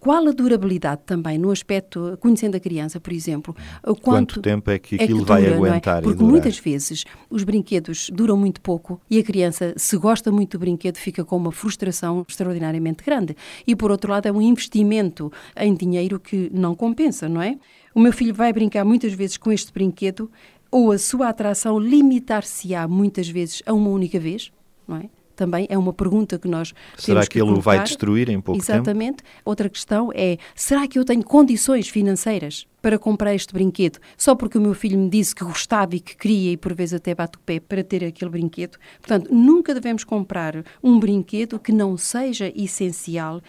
Qual 0.00 0.28
a 0.28 0.30
durabilidade 0.30 1.02
também 1.04 1.38
no 1.38 1.50
aspecto, 1.50 2.16
conhecendo 2.20 2.56
a 2.56 2.60
criança, 2.60 3.00
por 3.00 3.12
exemplo? 3.12 3.54
Quanto, 3.82 4.00
quanto 4.00 4.42
tempo 4.42 4.70
é 4.70 4.78
que 4.78 4.94
aquilo 4.94 5.22
é 5.22 5.24
que 5.24 5.26
dura, 5.26 5.40
vai 5.40 5.54
aguentar? 5.54 5.98
É? 5.98 6.02
Porque 6.02 6.22
muitas 6.22 6.58
vezes 6.58 7.04
os 7.28 7.42
brinquedos 7.42 8.08
duram 8.12 8.36
muito 8.36 8.60
pouco 8.60 9.00
e 9.10 9.18
a 9.18 9.22
criança, 9.22 9.74
se 9.76 9.96
gosta 9.96 10.30
muito 10.30 10.56
do 10.56 10.60
brinquedo, 10.60 10.96
fica 10.96 11.24
com 11.24 11.36
uma 11.36 11.50
frustração 11.50 12.24
extraordinariamente 12.28 13.02
grande. 13.04 13.36
E 13.66 13.74
por 13.74 13.90
outro 13.90 14.12
lado, 14.12 14.26
é 14.26 14.32
um 14.32 14.40
investimento 14.40 15.32
em 15.56 15.74
dinheiro 15.74 16.20
que 16.20 16.50
não 16.54 16.74
compensa, 16.74 17.28
não 17.28 17.42
é? 17.42 17.58
O 17.94 18.00
meu 18.00 18.12
filho 18.12 18.32
vai 18.34 18.52
brincar 18.52 18.84
muitas 18.84 19.12
vezes 19.12 19.36
com 19.36 19.50
este 19.50 19.72
brinquedo 19.72 20.30
ou 20.70 20.92
a 20.92 20.98
sua 20.98 21.28
atração 21.28 21.78
limitar-se-á 21.78 22.86
muitas 22.86 23.28
vezes 23.28 23.62
a 23.66 23.72
uma 23.72 23.88
única 23.88 24.20
vez, 24.20 24.52
não 24.86 24.96
é? 24.96 25.08
Também 25.38 25.68
é 25.70 25.78
uma 25.78 25.92
pergunta 25.92 26.36
que 26.36 26.48
nós 26.48 26.74
será 26.96 27.20
que, 27.22 27.28
que 27.28 27.40
ele 27.40 27.52
o 27.52 27.60
vai 27.60 27.80
destruir 27.84 28.28
em 28.28 28.40
pouco 28.40 28.60
Exatamente. 28.60 29.18
tempo? 29.18 29.30
Outra 29.44 29.68
questão 29.68 30.10
é, 30.12 30.36
será 30.54 30.88
que 30.88 30.98
eu 30.98 31.04
tenho 31.04 31.22
condições 31.22 31.88
financeiras 31.88 32.66
para 32.82 32.98
comprar 32.98 33.34
este 33.34 33.52
brinquedo 33.52 34.00
só 34.16 34.34
porque 34.34 34.58
o 34.58 34.60
meu 34.60 34.74
filho 34.74 34.98
me 34.98 35.08
disse 35.08 35.34
que 35.34 35.44
gostava 35.44 35.94
e 35.94 36.00
que 36.00 36.16
queria 36.16 36.52
e 36.52 36.56
por 36.56 36.74
vezes 36.74 36.94
até 36.94 37.14
bate 37.14 37.38
o 37.38 37.40
pé 37.40 37.60
para 37.60 37.84
ter 37.84 38.04
aquele 38.04 38.32
brinquedo? 38.32 38.78
Portanto, 39.00 39.32
nunca 39.32 39.72
devemos 39.72 40.02
comprar 40.02 40.64
um 40.82 40.98
brinquedo 40.98 41.60
que 41.60 41.70
não 41.70 41.96
seja 41.96 42.52
essencial 42.56 43.40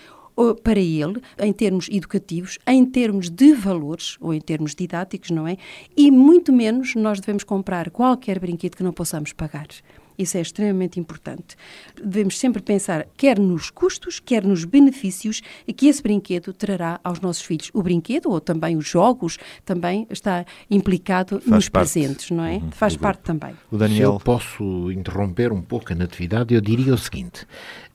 para 0.64 0.80
ele, 0.80 1.22
em 1.38 1.52
termos 1.52 1.90
educativos, 1.92 2.58
em 2.66 2.86
termos 2.86 3.30
de 3.30 3.54
valores 3.54 4.16
ou 4.22 4.34
em 4.34 4.40
termos 4.40 4.74
didáticos, 4.74 5.32
não 5.32 5.46
é? 5.46 5.58
E 5.98 6.10
muito 6.10 6.54
menos 6.54 6.96
nós 6.96 7.20
devemos 7.20 7.44
comprar 7.44 7.90
qualquer 7.90 8.40
brinquedo 8.40 8.78
que 8.78 8.84
não 8.84 8.94
possamos 8.94 9.34
pagar. 9.34 9.68
Isso 10.20 10.38
é 10.38 10.42
extremamente 10.42 11.00
importante. 11.00 11.56
Devemos 11.96 12.38
sempre 12.38 12.62
pensar 12.62 13.08
quer 13.16 13.40
nos 13.40 13.70
custos, 13.70 14.20
quer 14.20 14.44
nos 14.44 14.66
benefícios 14.66 15.42
que 15.78 15.88
esse 15.88 16.04
brinquedo 16.04 16.52
trará 16.52 17.00
aos 17.02 17.22
nossos 17.22 17.42
filhos. 17.44 17.72
O 17.74 17.82
brinquedo 17.82 18.30
ou 18.30 18.42
também 18.42 18.76
os 18.76 18.86
jogos 18.86 19.38
também 19.64 20.06
está 20.10 20.46
implicado 20.70 21.40
Faz 21.40 21.46
nos 21.50 21.70
parte. 21.70 21.94
presentes, 21.94 22.32
não 22.32 22.44
é? 22.44 22.58
Uhum, 22.58 22.72
Faz 22.72 22.98
do 22.98 23.00
parte 23.00 23.22
também. 23.22 23.54
O 23.72 23.76
Se 23.76 23.80
Daniel, 23.80 24.14
eu 24.16 24.20
posso 24.20 24.92
interromper 24.92 25.54
um 25.54 25.62
pouco 25.62 25.94
a 25.94 25.96
natividade, 25.96 26.54
eu 26.54 26.60
diria 26.60 26.94
o 26.94 26.98
seguinte: 26.98 27.48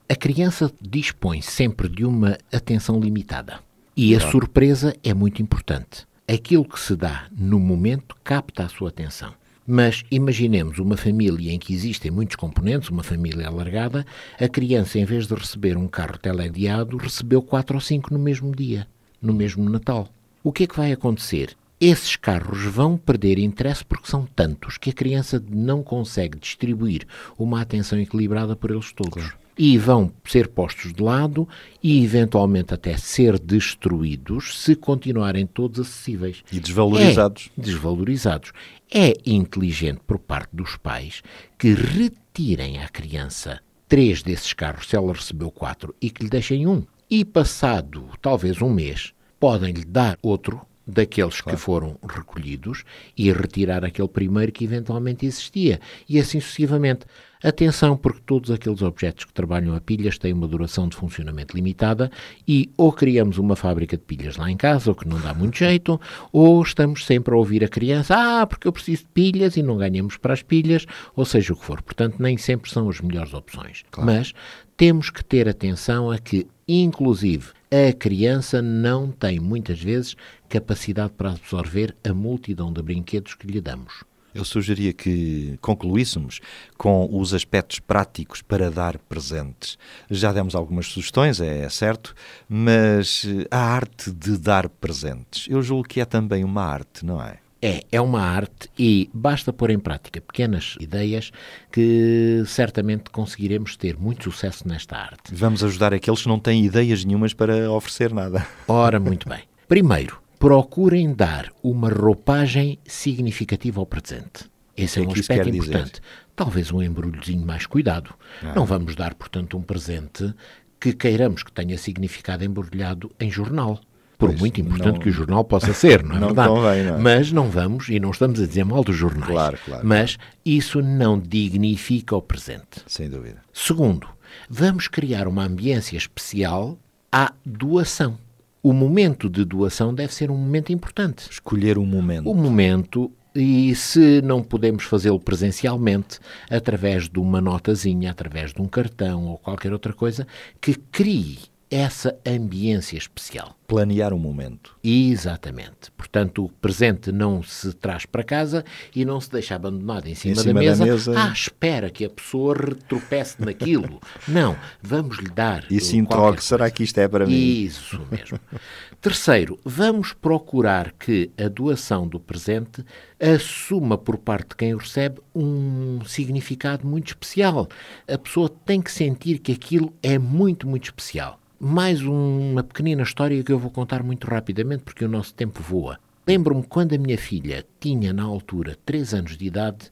a 0.09 0.15
criança 0.15 0.71
dispõe 0.81 1.41
sempre 1.41 1.87
de 1.87 2.03
uma 2.03 2.39
atenção 2.51 2.99
limitada. 2.99 3.59
E 3.95 4.15
a 4.15 4.19
surpresa 4.19 4.95
é 5.03 5.13
muito 5.13 5.41
importante. 5.43 6.07
Aquilo 6.27 6.65
que 6.65 6.79
se 6.79 6.95
dá 6.95 7.27
no 7.31 7.59
momento 7.59 8.15
capta 8.23 8.63
a 8.63 8.67
sua 8.69 8.89
atenção. 8.89 9.31
Mas 9.67 10.03
imaginemos 10.11 10.77
uma 10.77 10.95
família 10.95 11.51
em 11.51 11.57
que 11.57 11.73
existem 11.73 12.11
muitos 12.11 12.35
componentes, 12.35 12.89
uma 12.89 13.03
família 13.03 13.47
alargada, 13.47 14.05
a 14.39 14.47
criança, 14.47 14.99
em 14.99 15.05
vez 15.05 15.25
de 15.25 15.33
receber 15.33 15.75
um 15.75 15.87
carro 15.87 16.17
telediado, 16.17 16.97
recebeu 16.97 17.41
quatro 17.41 17.75
ou 17.75 17.81
cinco 17.81 18.13
no 18.13 18.19
mesmo 18.19 18.55
dia, 18.55 18.87
no 19.21 19.33
mesmo 19.33 19.67
Natal. 19.69 20.07
O 20.43 20.51
que 20.51 20.65
é 20.65 20.67
que 20.67 20.77
vai 20.77 20.91
acontecer? 20.91 21.55
Esses 21.79 22.15
carros 22.15 22.63
vão 22.63 22.95
perder 22.97 23.37
interesse 23.37 23.83
porque 23.83 24.09
são 24.09 24.25
tantos 24.35 24.77
que 24.77 24.91
a 24.91 24.93
criança 24.93 25.43
não 25.49 25.83
consegue 25.83 26.37
distribuir 26.39 27.05
uma 27.37 27.61
atenção 27.61 27.99
equilibrada 27.99 28.55
por 28.55 28.71
eles 28.71 28.93
todos. 28.93 29.33
E 29.57 29.77
vão 29.77 30.11
ser 30.25 30.49
postos 30.49 30.93
de 30.93 31.01
lado 31.01 31.47
e, 31.81 32.03
eventualmente, 32.03 32.73
até 32.73 32.97
ser 32.97 33.39
destruídos 33.39 34.61
se 34.61 34.75
continuarem 34.75 35.45
todos 35.45 35.79
acessíveis. 35.79 36.43
e 36.51 36.59
desvalorizados. 36.59 37.49
É, 37.57 37.61
desvalorizados. 37.61 38.51
É 38.91 39.13
inteligente 39.25 40.01
por 40.05 40.19
parte 40.19 40.55
dos 40.55 40.77
pais 40.77 41.21
que 41.57 41.73
retirem 41.73 42.79
à 42.79 42.87
criança 42.87 43.59
três 43.87 44.21
desses 44.21 44.53
carros, 44.53 44.87
se 44.87 44.95
ela 44.95 45.13
recebeu 45.13 45.51
quatro, 45.51 45.95
e 46.01 46.09
que 46.09 46.23
lhe 46.23 46.29
deixem 46.29 46.67
um. 46.67 46.85
E 47.09 47.23
passado 47.23 48.09
talvez 48.21 48.61
um 48.61 48.69
mês, 48.69 49.13
podem 49.39 49.73
lhe 49.73 49.85
dar 49.85 50.17
outro 50.21 50.61
daqueles 50.87 51.41
que 51.41 51.55
foram 51.57 51.97
recolhidos 52.07 52.83
e 53.17 53.31
retirar 53.31 53.83
aquele 53.83 54.07
primeiro 54.07 54.51
que 54.51 54.63
eventualmente 54.63 55.25
existia. 55.25 55.79
E 56.07 56.19
assim 56.19 56.39
sucessivamente. 56.39 57.05
Atenção, 57.43 57.95
porque 57.95 58.21
todos 58.25 58.49
aqueles 58.49 58.81
objetos 58.81 59.23
que 59.23 59.31
trabalham 59.31 59.75
a 59.75 59.79
pilhas 59.79 60.17
têm 60.17 60.33
uma 60.33 60.47
duração 60.47 60.87
de 60.87 60.95
funcionamento 60.95 61.55
limitada 61.55 62.09
e 62.47 62.71
ou 62.75 62.91
criamos 62.91 63.37
uma 63.37 63.55
fábrica 63.55 63.95
de 63.95 64.03
pilhas 64.03 64.35
lá 64.35 64.49
em 64.49 64.57
casa, 64.57 64.89
o 64.89 64.95
que 64.95 65.07
não 65.07 65.21
dá 65.21 65.31
muito 65.31 65.59
jeito, 65.59 66.01
ou 66.33 66.63
estamos 66.63 67.05
sempre 67.05 67.35
a 67.35 67.37
ouvir 67.37 67.63
a 67.63 67.67
criança, 67.67 68.15
ah, 68.17 68.47
porque 68.47 68.67
eu 68.67 68.71
preciso 68.71 69.03
de 69.03 69.09
pilhas 69.09 69.57
e 69.57 69.61
não 69.61 69.77
ganhamos 69.77 70.17
para 70.17 70.33
as 70.33 70.41
pilhas, 70.41 70.87
ou 71.15 71.23
seja 71.23 71.53
o 71.53 71.55
que 71.55 71.65
for. 71.65 71.83
Portanto, 71.83 72.15
nem 72.19 72.35
sempre 72.35 72.71
são 72.71 72.89
as 72.89 72.99
melhores 72.99 73.33
opções. 73.33 73.83
Mas 73.95 74.33
temos 74.75 75.11
que 75.11 75.23
ter 75.23 75.47
atenção 75.47 76.09
a 76.09 76.17
que, 76.17 76.47
inclusive, 76.67 77.49
a 77.71 77.93
criança 77.93 78.61
não 78.61 79.11
tem 79.11 79.39
muitas 79.39 79.81
vezes 79.81 80.15
capacidade 80.49 81.13
para 81.13 81.31
absorver 81.31 81.95
a 82.07 82.13
multidão 82.13 82.71
de 82.71 82.81
brinquedos 82.81 83.33
que 83.33 83.47
lhe 83.47 83.61
damos. 83.61 84.03
Eu 84.35 84.43
sugeria 84.43 84.91
que 84.91 85.57
concluíssemos 85.61 86.41
com 86.77 87.07
os 87.09 87.33
aspectos 87.33 87.79
práticos 87.79 88.41
para 88.41 88.69
dar 88.69 88.97
presentes. 88.97 89.77
Já 90.11 90.33
demos 90.33 90.55
algumas 90.55 90.87
sugestões, 90.87 91.39
é 91.39 91.67
certo, 91.69 92.13
mas 92.49 93.25
eh, 93.25 93.47
a 93.49 93.59
arte 93.59 94.11
de 94.11 94.37
dar 94.37 94.67
presentes, 94.67 95.47
eu 95.49 95.63
julgo 95.63 95.87
que 95.87 96.01
é 96.01 96.05
também 96.05 96.43
uma 96.43 96.63
arte, 96.65 97.05
não 97.05 97.23
é? 97.23 97.37
É, 97.61 97.83
é 97.93 98.01
uma 98.01 98.21
arte 98.21 98.69
e 98.77 99.09
basta 99.13 99.53
pôr 99.53 99.69
em 99.71 99.79
prática 99.79 100.19
pequenas 100.19 100.75
ideias 100.81 101.31
que 101.71 102.43
certamente 102.45 103.09
conseguiremos 103.09 103.77
ter 103.77 103.97
muito 103.97 104.29
sucesso 104.29 104.67
nesta 104.67 104.97
arte. 104.97 105.33
Vamos 105.33 105.63
ajudar 105.63 105.93
aqueles 105.93 106.21
que 106.21 106.27
não 106.27 106.39
têm 106.39 106.65
ideias 106.65 107.05
nenhumas 107.05 107.33
para 107.33 107.71
oferecer 107.71 108.13
nada. 108.13 108.45
Ora, 108.67 108.99
muito 108.99 109.27
bem. 109.29 109.43
Primeiro, 109.67 110.19
procurem 110.39 111.13
dar 111.13 111.51
uma 111.63 111.89
roupagem 111.89 112.79
significativa 112.85 113.79
ao 113.79 113.85
presente. 113.85 114.45
Esse 114.77 114.99
é 114.99 115.03
é 115.03 115.07
um 115.07 115.11
aspecto 115.11 115.43
quer 115.45 115.51
dizer? 115.51 115.57
importante. 115.69 116.01
Talvez 116.35 116.71
um 116.71 116.81
embrulhozinho 116.81 117.45
mais 117.45 117.65
cuidado. 117.65 118.13
Não 118.55 118.65
vamos 118.65 118.95
dar, 118.95 119.13
portanto, 119.15 119.57
um 119.57 119.61
presente 119.61 120.33
que 120.79 120.91
queiramos 120.93 121.43
que 121.43 121.51
tenha 121.51 121.77
significado 121.77 122.43
embrulhado 122.43 123.09
em 123.19 123.31
jornal. 123.31 123.79
Por 124.17 124.29
Pois, 124.29 124.39
muito 124.39 124.61
importante 124.61 124.93
não- 124.95 124.99
que 125.01 125.09
o 125.09 125.11
jornal 125.11 125.43
possa 125.43 125.73
ser, 125.73 126.01
não 126.03 126.15
é 126.15 126.19
Não 126.19 126.27
verdade? 126.27 126.49
convém, 126.49 126.83
não 126.85 126.95
é? 126.95 126.97
Mas 126.99 127.31
não 127.33 127.49
vamos, 127.49 127.89
e 127.89 127.99
não 127.99 128.11
estamos 128.11 128.39
a 128.41 128.45
dizer 128.47 128.63
mal 128.63 128.81
dos 128.83 128.95
jornais, 128.95 129.27
Claro, 129.31 129.57
claro. 129.65 129.85
mas 129.87 130.17
isso 130.45 130.81
não 130.81 131.19
dignifica 131.19 132.15
o 132.15 132.21
presente. 132.21 132.81
Sem 132.87 133.09
dúvida. 133.09 133.41
Segundo, 133.53 134.07
vamos 134.49 134.87
criar 134.87 135.27
uma 135.27 135.43
ambiência 135.45 135.97
especial 135.97 136.77
à 137.11 137.33
doação. 137.45 138.17
O 138.65 138.73
momento 138.73 139.29
de 139.29 139.45
doação 139.45 139.93
deve 139.93 140.11
ser 140.11 140.31
um 140.31 140.35
momento 140.35 140.73
importante. 140.73 141.29
Escolher 141.29 141.77
um 141.77 141.85
momento. 141.85 142.27
O 142.27 142.33
momento, 142.33 143.11
e 143.35 143.75
se 143.75 144.23
não 144.23 144.41
podemos 144.41 144.85
fazê-lo 144.85 145.19
presencialmente, 145.19 146.17
através 146.49 147.07
de 147.07 147.19
uma 147.19 147.39
notazinha, 147.39 148.09
através 148.09 148.51
de 148.51 148.59
um 148.59 148.67
cartão 148.67 149.27
ou 149.27 149.37
qualquer 149.37 149.71
outra 149.71 149.93
coisa, 149.93 150.25
que 150.59 150.73
crie 150.73 151.37
essa 151.69 152.17
ambiência 152.25 152.97
especial. 152.97 153.55
Planear 153.67 154.13
um 154.13 154.19
momento. 154.19 154.77
Exatamente. 154.83 155.89
Portanto, 155.97 156.45
o 156.45 156.49
presente 156.49 157.11
não 157.11 157.41
se 157.41 157.73
traz 157.73 158.05
para 158.05 158.23
casa 158.23 158.63
e 158.95 159.03
não 159.03 159.19
se 159.19 159.31
deixa 159.31 159.55
abandonado 159.55 160.07
em 160.07 160.13
cima, 160.13 160.35
cima 160.35 160.53
da 160.53 160.53
da, 160.53 160.59
mesa, 160.59 160.85
mesa. 160.85 161.23
à 161.23 161.31
espera 161.31 161.89
que 161.89 162.05
a 162.05 162.09
pessoa 162.09 162.55
retropece 162.55 163.41
naquilo. 163.41 163.99
Não, 164.27 164.55
vamos 164.81 165.17
lhe 165.17 165.29
dar. 165.29 165.65
E 165.69 165.77
uh, 165.77 165.81
se 165.81 165.97
introgue, 165.97 166.43
será 166.43 166.69
que 166.69 166.83
isto 166.83 166.99
é 166.99 167.07
para 167.07 167.25
mim? 167.25 167.33
Isso 167.33 167.99
mesmo. 168.11 168.39
Terceiro, 169.01 169.59
vamos 169.63 170.13
procurar 170.13 170.91
que 170.91 171.31
a 171.37 171.47
doação 171.47 172.07
do 172.07 172.19
presente 172.19 172.85
assuma 173.19 173.97
por 173.97 174.17
parte 174.17 174.49
de 174.49 174.55
quem 174.55 174.73
o 174.73 174.77
recebe 174.77 175.19
um 175.33 175.99
significado 176.05 176.87
muito 176.87 177.07
especial. 177.07 177.67
A 178.07 178.17
pessoa 178.17 178.49
tem 178.49 178.81
que 178.81 178.91
sentir 178.91 179.39
que 179.39 179.51
aquilo 179.51 179.93
é 180.01 180.17
muito, 180.17 180.67
muito 180.67 180.85
especial. 180.85 181.39
Mais 181.59 182.01
uma 182.01 182.63
pequenina 182.63 183.03
história 183.03 183.41
que 183.43 183.51
eu 183.51 183.57
vou 183.57 183.71
contar 183.71 184.03
muito 184.03 184.27
rapidamente 184.27 184.83
porque 184.83 185.05
o 185.05 185.09
nosso 185.09 185.33
tempo 185.33 185.61
voa. 185.61 185.97
Lembro-me 186.27 186.63
quando 186.63 186.93
a 186.93 186.97
minha 186.97 187.17
filha 187.17 187.65
tinha 187.79 188.11
na 188.11 188.23
altura 188.23 188.77
3 188.85 189.13
anos 189.13 189.37
de 189.37 189.45
idade, 189.45 189.91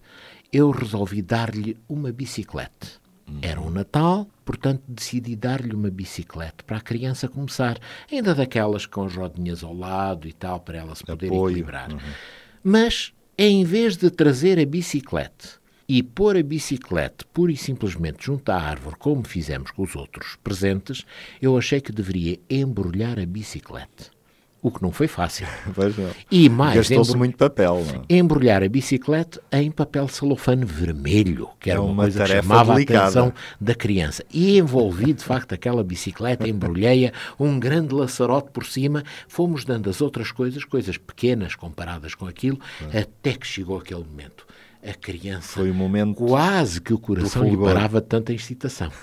eu 0.51 0.71
resolvi 0.71 1.21
dar-lhe 1.21 1.77
uma 1.87 2.11
bicicleta. 2.11 2.87
Era 3.41 3.61
um 3.61 3.69
Natal, 3.69 4.27
portanto 4.43 4.83
decidi 4.87 5.35
dar-lhe 5.35 5.73
uma 5.73 5.89
bicicleta 5.89 6.63
para 6.65 6.77
a 6.77 6.81
criança 6.81 7.27
começar, 7.27 7.79
ainda 8.11 8.35
daquelas 8.35 8.85
com 8.85 9.05
as 9.05 9.15
rodinhas 9.15 9.63
ao 9.63 9.73
lado 9.73 10.27
e 10.27 10.33
tal, 10.33 10.59
para 10.59 10.79
ela 10.79 10.93
se 10.93 11.03
poder 11.03 11.27
Apoio. 11.27 11.51
equilibrar. 11.51 11.89
Mas, 12.61 13.13
em 13.37 13.63
vez 13.63 13.95
de 13.95 14.11
trazer 14.11 14.59
a 14.59 14.65
bicicleta 14.65 15.62
e 15.95 16.01
pôr 16.01 16.35
a 16.37 16.41
bicicleta 16.41 17.23
pura 17.31 17.51
e 17.51 17.55
simplesmente 17.55 18.25
junto 18.25 18.49
à 18.51 18.55
árvore, 18.55 18.95
como 18.97 19.23
fizemos 19.27 19.69
com 19.69 19.83
os 19.83 19.95
outros 19.95 20.35
presentes, 20.43 21.05
eu 21.39 21.55
achei 21.55 21.79
que 21.79 21.91
deveria 21.91 22.39
embrulhar 22.49 23.19
a 23.19 23.25
bicicleta. 23.27 24.11
O 24.59 24.71
que 24.71 24.81
não 24.81 24.91
foi 24.91 25.07
fácil. 25.07 25.45
Pois 25.75 25.95
não. 25.95 26.09
E 26.31 26.49
mais, 26.49 26.77
Gastou-se 26.77 27.15
muito 27.15 27.37
papel, 27.37 27.83
não 27.85 28.05
é? 28.09 28.15
embrulhar 28.17 28.63
a 28.63 28.69
bicicleta 28.69 29.39
em 29.51 29.69
papel 29.69 30.07
celofane 30.07 30.65
vermelho, 30.65 31.49
que 31.59 31.69
era 31.69 31.77
É 31.77 31.81
uma, 31.81 31.91
uma 31.91 32.03
coisa 32.03 32.23
que 32.23 32.29
chamava 32.29 32.73
delicada. 32.73 32.99
a 32.99 33.03
atenção 33.03 33.33
da 33.61 33.75
criança. 33.75 34.23
E 34.33 34.57
envolvi, 34.57 35.13
de 35.13 35.23
facto, 35.23 35.53
aquela 35.53 35.83
bicicleta, 35.83 36.47
embrulhei-a, 36.47 37.11
um 37.39 37.59
grande 37.59 37.93
laçarote 37.93 38.49
por 38.51 38.65
cima, 38.65 39.03
fomos 39.27 39.63
dando 39.63 39.89
as 39.91 40.01
outras 40.01 40.31
coisas, 40.31 40.63
coisas 40.63 40.97
pequenas 40.97 41.53
comparadas 41.53 42.15
com 42.15 42.25
aquilo, 42.25 42.59
até 42.87 43.33
que 43.33 43.45
chegou 43.45 43.77
aquele 43.77 44.03
momento. 44.03 44.47
A 44.85 44.93
criança 44.93 45.53
Foi 45.59 45.71
o 45.71 45.73
momento 45.73 46.15
quase 46.15 46.81
que 46.81 46.93
o 46.93 46.99
coração 46.99 47.47
lhe 47.47 47.57
parava 47.57 48.01
tanta 48.01 48.33
excitação. 48.33 48.91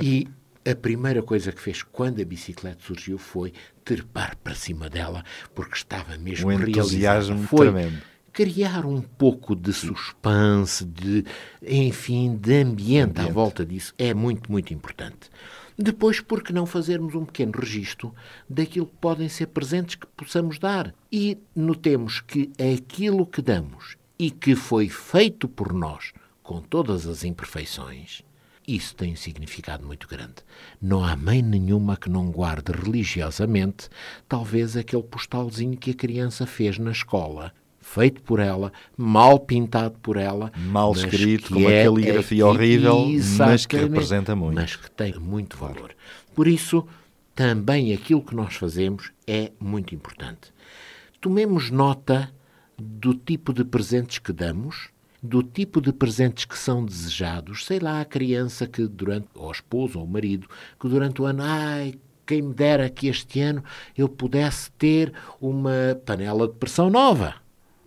E 0.00 0.26
a 0.68 0.74
primeira 0.74 1.22
coisa 1.22 1.52
que 1.52 1.60
fez 1.60 1.82
quando 1.82 2.22
a 2.22 2.24
bicicleta 2.24 2.78
surgiu 2.80 3.18
foi 3.18 3.52
trepar 3.84 4.34
para 4.42 4.54
cima 4.54 4.88
dela, 4.88 5.22
porque 5.54 5.74
estava 5.76 6.16
mesmo 6.16 6.48
Um 6.48 6.52
entusiasmo 6.52 7.42
Foi 7.42 7.70
tremendo. 7.70 7.98
criar 8.32 8.86
um 8.86 9.02
pouco 9.02 9.54
de 9.54 9.74
suspense, 9.74 10.86
de, 10.86 11.22
enfim, 11.62 12.34
de 12.34 12.62
ambiente, 12.62 13.18
à 13.18 13.22
Ambiente. 13.22 13.34
volta 13.34 13.66
disso 13.66 13.92
é 13.98 14.14
muito, 14.14 14.50
muito 14.50 14.72
importante. 14.72 15.28
Depois, 15.76 16.18
por 16.20 16.42
que 16.42 16.52
não 16.52 16.64
fazermos 16.64 17.14
um 17.14 17.26
pequeno 17.26 17.52
registro 17.54 18.14
daquilo 18.48 18.86
que 18.86 18.96
podem 19.00 19.28
ser 19.28 19.48
presentes 19.48 19.96
que 19.96 20.06
possamos 20.06 20.58
dar? 20.58 20.94
E 21.12 21.36
notemos 21.54 22.20
que 22.20 22.50
aquilo 22.58 23.26
que 23.26 23.42
damos 23.42 23.97
e 24.18 24.30
que 24.30 24.56
foi 24.56 24.88
feito 24.88 25.48
por 25.48 25.72
nós, 25.72 26.12
com 26.42 26.60
todas 26.60 27.06
as 27.06 27.24
imperfeições, 27.24 28.22
Isso 28.68 28.94
tem 28.94 29.14
um 29.14 29.16
significado 29.16 29.86
muito 29.86 30.06
grande. 30.06 30.34
Não 30.80 31.02
há 31.02 31.16
mãe 31.16 31.40
nenhuma 31.40 31.96
que 31.96 32.10
não 32.10 32.30
guarde 32.30 32.70
religiosamente, 32.70 33.88
talvez 34.28 34.76
aquele 34.76 35.02
postalzinho 35.02 35.74
que 35.74 35.92
a 35.92 35.94
criança 35.94 36.46
fez 36.46 36.78
na 36.78 36.90
escola, 36.90 37.54
feito 37.80 38.20
por 38.20 38.38
ela, 38.38 38.70
mal 38.94 39.40
pintado 39.40 39.98
por 40.02 40.18
ela, 40.18 40.52
mal 40.54 40.92
escrito, 40.92 41.54
com 41.54 41.60
é, 41.60 41.88
uma 41.88 41.96
caligrafia 41.96 42.42
é, 42.42 42.44
horrível, 42.44 43.06
mas 43.38 43.64
que 43.64 43.76
representa 43.78 44.36
muito. 44.36 44.56
Mas 44.56 44.76
que 44.76 44.90
tem 44.90 45.14
muito 45.14 45.56
valor. 45.56 45.96
Por 46.34 46.46
isso, 46.46 46.86
também 47.34 47.94
aquilo 47.94 48.22
que 48.22 48.34
nós 48.34 48.54
fazemos 48.54 49.10
é 49.26 49.50
muito 49.58 49.94
importante. 49.94 50.52
Tomemos 51.22 51.70
nota 51.70 52.30
do 52.78 53.14
tipo 53.14 53.52
de 53.52 53.64
presentes 53.64 54.18
que 54.18 54.32
damos, 54.32 54.90
do 55.22 55.42
tipo 55.42 55.80
de 55.80 55.92
presentes 55.92 56.44
que 56.44 56.56
são 56.56 56.84
desejados. 56.84 57.66
Sei 57.66 57.80
lá, 57.80 58.00
a 58.00 58.04
criança 58.04 58.66
que 58.66 58.86
durante, 58.86 59.26
ou 59.34 59.48
a 59.48 59.52
esposa 59.52 59.98
ou 59.98 60.04
o 60.04 60.08
marido, 60.08 60.48
que 60.80 60.88
durante 60.88 61.20
o 61.20 61.26
ano, 61.26 61.42
ai, 61.42 61.94
quem 62.24 62.42
me 62.42 62.54
dera 62.54 62.88
que 62.88 63.08
este 63.08 63.40
ano 63.40 63.64
eu 63.96 64.08
pudesse 64.08 64.70
ter 64.72 65.12
uma 65.40 65.98
panela 66.04 66.46
de 66.46 66.54
pressão 66.54 66.88
nova. 66.88 67.36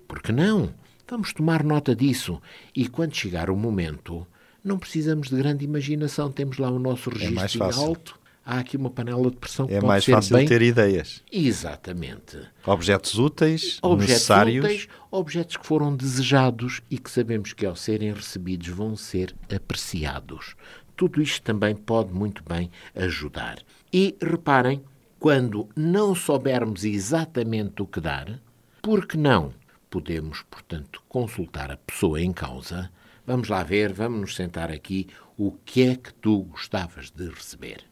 Por 0.07 0.21
que 0.21 0.31
não? 0.31 0.73
Vamos 1.07 1.33
tomar 1.33 1.63
nota 1.63 1.95
disso. 1.95 2.41
E 2.75 2.87
quando 2.87 3.15
chegar 3.15 3.49
o 3.49 3.55
momento, 3.55 4.25
não 4.63 4.79
precisamos 4.79 5.29
de 5.29 5.35
grande 5.35 5.65
imaginação. 5.65 6.31
Temos 6.31 6.57
lá 6.57 6.69
o 6.69 6.79
nosso 6.79 7.09
É 7.11 7.27
registro 7.27 7.63
alto. 7.63 8.19
Há 8.43 8.59
aqui 8.59 8.75
uma 8.75 8.89
panela 8.89 9.29
de 9.29 9.37
pressão 9.37 9.67
que 9.67 9.73
É 9.75 9.81
mais 9.81 10.03
fácil 10.03 10.35
bem... 10.35 10.47
ter 10.47 10.61
ideias. 10.63 11.21
Exatamente. 11.31 12.39
Objetos 12.65 13.17
úteis, 13.19 13.77
Objetos 13.81 14.13
necessários. 14.13 14.65
úteis, 14.65 14.87
objetos 15.11 15.57
que 15.57 15.65
foram 15.65 15.95
desejados 15.95 16.81
e 16.89 16.97
que 16.97 17.11
sabemos 17.11 17.53
que 17.53 17.65
ao 17.65 17.75
serem 17.75 18.11
recebidos 18.13 18.67
vão 18.69 18.95
ser 18.95 19.35
apreciados. 19.53 20.55
Tudo 20.95 21.21
isto 21.21 21.41
também 21.43 21.75
pode 21.75 22.11
muito 22.13 22.43
bem 22.47 22.71
ajudar. 22.95 23.59
E 23.93 24.15
reparem, 24.21 24.83
quando 25.19 25.69
não 25.75 26.15
soubermos 26.15 26.83
exatamente 26.83 27.81
o 27.81 27.85
que 27.85 28.01
dar, 28.01 28.39
por 28.81 29.05
que 29.05 29.17
não? 29.17 29.53
Podemos, 29.89 30.41
portanto, 30.49 31.03
consultar 31.07 31.69
a 31.71 31.77
pessoa 31.77 32.19
em 32.19 32.31
causa. 32.33 32.89
Vamos 33.25 33.49
lá 33.49 33.61
ver, 33.61 33.93
vamos 33.93 34.19
nos 34.21 34.35
sentar 34.35 34.71
aqui. 34.71 35.07
O 35.37 35.51
que 35.51 35.83
é 35.83 35.95
que 35.95 36.11
tu 36.15 36.39
gostavas 36.45 37.11
de 37.11 37.29
receber? 37.29 37.90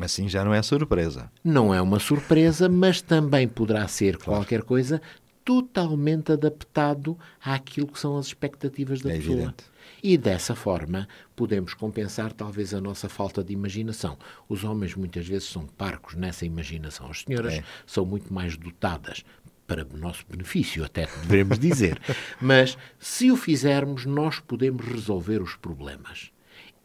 Assim 0.00 0.28
já 0.28 0.44
não 0.44 0.52
é 0.52 0.62
surpresa. 0.62 1.30
Não 1.42 1.72
é 1.74 1.80
uma 1.80 1.98
surpresa, 1.98 2.68
mas 2.68 3.00
também 3.00 3.48
poderá 3.48 3.86
ser 3.88 4.16
qualquer 4.18 4.62
coisa 4.62 5.00
totalmente 5.44 6.32
adaptado 6.32 7.16
àquilo 7.42 7.86
que 7.86 7.98
são 7.98 8.16
as 8.18 8.26
expectativas 8.26 9.00
da 9.00 9.10
É 9.12 9.16
pessoa. 9.16 9.34
evidente. 9.36 9.64
E 10.02 10.18
dessa 10.18 10.54
forma 10.54 11.08
podemos 11.36 11.72
compensar 11.72 12.32
talvez 12.32 12.74
a 12.74 12.80
nossa 12.80 13.08
falta 13.08 13.42
de 13.44 13.52
imaginação. 13.52 14.18
Os 14.48 14.64
homens 14.64 14.94
muitas 14.94 15.26
vezes 15.26 15.48
são 15.48 15.64
parcos 15.66 16.14
nessa 16.14 16.44
imaginação. 16.44 17.08
As 17.08 17.22
senhoras 17.22 17.54
É. 17.54 17.64
são 17.86 18.04
muito 18.04 18.32
mais 18.34 18.56
dotadas. 18.56 19.24
Para 19.66 19.84
nosso 19.84 20.24
benefício, 20.28 20.84
até 20.84 21.08
devemos 21.22 21.58
dizer. 21.60 22.00
Mas 22.40 22.76
se 22.98 23.30
o 23.30 23.36
fizermos, 23.36 24.04
nós 24.04 24.38
podemos 24.40 24.84
resolver 24.84 25.40
os 25.40 25.54
problemas. 25.56 26.30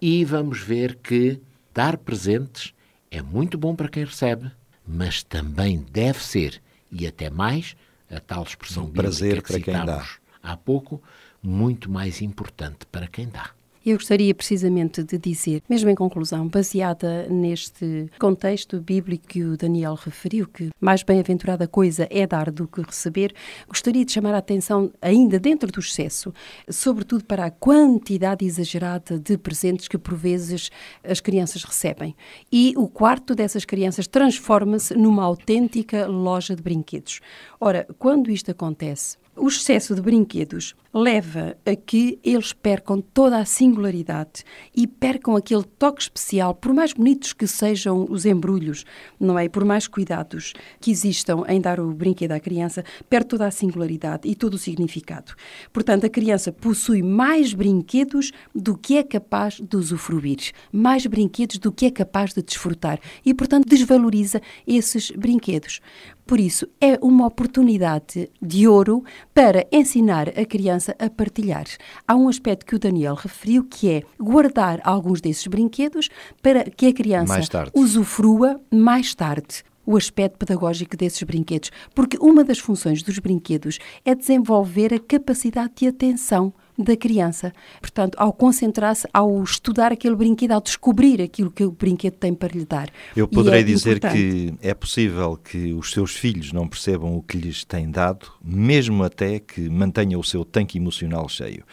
E 0.01 0.23
vamos 0.25 0.59
ver 0.61 0.95
que 0.95 1.39
dar 1.73 1.97
presentes 1.97 2.73
é 3.11 3.21
muito 3.21 3.57
bom 3.57 3.75
para 3.75 3.89
quem 3.89 4.05
recebe, 4.05 4.49
mas 4.87 5.21
também 5.21 5.85
deve 5.91 6.23
ser, 6.23 6.61
e 6.89 7.05
até 7.05 7.29
mais, 7.29 7.75
a 8.09 8.19
tal 8.19 8.43
expressão 8.43 8.85
Um 8.85 8.91
prazer 8.91 9.41
que 9.41 9.49
para 9.49 9.59
quem 9.59 9.73
dá. 9.73 9.81
citámos 9.81 10.21
há 10.41 10.57
pouco, 10.57 11.01
muito 11.43 11.91
mais 11.91 12.21
importante 12.21 12.85
para 12.91 13.07
quem 13.07 13.27
dá. 13.27 13.51
Eu 13.83 13.97
gostaria 13.97 14.35
precisamente 14.35 15.01
de 15.01 15.17
dizer, 15.17 15.63
mesmo 15.67 15.89
em 15.89 15.95
conclusão, 15.95 16.47
baseada 16.47 17.27
neste 17.27 18.11
contexto 18.19 18.79
bíblico 18.79 19.27
que 19.27 19.43
o 19.43 19.57
Daniel 19.57 19.95
referiu, 19.95 20.47
que 20.47 20.69
mais 20.79 21.01
bem-aventurada 21.01 21.67
coisa 21.67 22.07
é 22.11 22.27
dar 22.27 22.51
do 22.51 22.67
que 22.67 22.79
receber, 22.83 23.33
gostaria 23.67 24.05
de 24.05 24.11
chamar 24.11 24.35
a 24.35 24.37
atenção, 24.37 24.91
ainda 25.01 25.39
dentro 25.39 25.71
do 25.71 25.79
excesso, 25.79 26.31
sobretudo 26.69 27.23
para 27.25 27.45
a 27.45 27.49
quantidade 27.49 28.45
exagerada 28.45 29.17
de 29.17 29.35
presentes 29.35 29.87
que 29.87 29.97
por 29.97 30.13
vezes 30.13 30.69
as 31.03 31.19
crianças 31.19 31.63
recebem. 31.63 32.15
E 32.51 32.75
o 32.77 32.87
quarto 32.87 33.33
dessas 33.33 33.65
crianças 33.65 34.05
transforma-se 34.05 34.93
numa 34.93 35.23
autêntica 35.23 36.05
loja 36.05 36.55
de 36.55 36.61
brinquedos. 36.61 37.19
Ora, 37.59 37.87
quando 37.97 38.29
isto 38.29 38.51
acontece, 38.51 39.17
o 39.35 39.47
excesso 39.47 39.95
de 39.95 40.01
brinquedos 40.01 40.75
leva 40.93 41.55
a 41.65 41.73
que 41.73 42.19
eles 42.21 42.51
percam 42.51 42.99
toda 42.99 43.37
a 43.37 43.45
singularidade 43.45 44.43
e 44.75 44.85
percam 44.85 45.37
aquele 45.37 45.63
toque 45.63 46.01
especial, 46.01 46.53
por 46.53 46.73
mais 46.73 46.91
bonitos 46.91 47.31
que 47.31 47.47
sejam 47.47 48.05
os 48.09 48.25
embrulhos, 48.25 48.83
não 49.17 49.39
é? 49.39 49.47
Por 49.47 49.63
mais 49.63 49.87
cuidados 49.87 50.53
que 50.81 50.91
existam 50.91 51.43
em 51.47 51.61
dar 51.61 51.79
o 51.79 51.93
brinquedo 51.93 52.33
à 52.33 52.39
criança, 52.39 52.83
perde 53.09 53.29
toda 53.29 53.47
a 53.47 53.51
singularidade 53.51 54.27
e 54.27 54.35
todo 54.35 54.55
o 54.55 54.57
significado. 54.57 55.33
Portanto, 55.71 56.05
a 56.05 56.09
criança 56.09 56.51
possui 56.51 57.01
mais 57.01 57.53
brinquedos 57.53 58.31
do 58.53 58.77
que 58.77 58.97
é 58.97 59.03
capaz 59.03 59.61
de 59.61 59.77
usufruir, 59.77 60.51
mais 60.73 61.05
brinquedos 61.05 61.57
do 61.57 61.71
que 61.71 61.85
é 61.85 61.91
capaz 61.91 62.33
de 62.33 62.41
desfrutar 62.41 62.99
e, 63.25 63.33
portanto, 63.33 63.65
desvaloriza 63.67 64.41
esses 64.67 65.09
brinquedos. 65.11 65.79
Por 66.25 66.39
isso, 66.39 66.67
é 66.79 66.97
uma 67.01 67.27
oportunidade 67.27 68.29
de 68.41 68.67
ouro 68.67 69.03
para 69.33 69.67
ensinar 69.71 70.29
a 70.29 70.45
criança 70.45 70.95
a 70.97 71.09
partilhar. 71.09 71.65
Há 72.07 72.15
um 72.15 72.29
aspecto 72.29 72.65
que 72.65 72.75
o 72.75 72.79
Daniel 72.79 73.15
referiu 73.15 73.63
que 73.63 73.89
é 73.89 74.03
guardar 74.19 74.79
alguns 74.83 75.19
desses 75.21 75.45
brinquedos 75.47 76.09
para 76.41 76.63
que 76.63 76.87
a 76.87 76.93
criança 76.93 77.39
usufrua 77.73 78.59
mais 78.71 79.13
tarde 79.13 79.63
o 79.85 79.97
aspecto 79.97 80.37
pedagógico 80.37 80.95
desses 80.95 81.23
brinquedos, 81.23 81.71
porque 81.93 82.17
uma 82.21 82.43
das 82.43 82.59
funções 82.59 83.01
dos 83.01 83.19
brinquedos 83.19 83.79
é 84.05 84.13
desenvolver 84.13 84.93
a 84.93 84.99
capacidade 84.99 85.73
de 85.77 85.87
atenção 85.87 86.53
da 86.83 86.95
criança. 86.95 87.53
Portanto, 87.79 88.15
ao 88.17 88.33
concentrar-se, 88.33 89.07
ao 89.13 89.43
estudar 89.43 89.91
aquele 89.91 90.15
brinquedo, 90.15 90.51
ao 90.51 90.61
descobrir 90.61 91.21
aquilo 91.21 91.51
que 91.51 91.63
o 91.63 91.71
brinquedo 91.71 92.15
tem 92.15 92.33
para 92.33 92.53
lhe 92.57 92.65
dar. 92.65 92.89
Eu 93.15 93.27
poderei 93.27 93.61
é 93.61 93.63
dizer 93.63 93.97
importante. 93.97 94.17
que 94.17 94.53
é 94.61 94.73
possível 94.73 95.37
que 95.37 95.73
os 95.73 95.91
seus 95.91 96.15
filhos 96.15 96.51
não 96.51 96.67
percebam 96.67 97.15
o 97.15 97.21
que 97.21 97.37
lhes 97.37 97.63
tem 97.63 97.89
dado, 97.89 98.31
mesmo 98.43 99.03
até 99.03 99.39
que 99.39 99.69
mantenham 99.69 100.19
o 100.19 100.23
seu 100.23 100.43
tanque 100.43 100.77
emocional 100.77 101.27
cheio. 101.29 101.63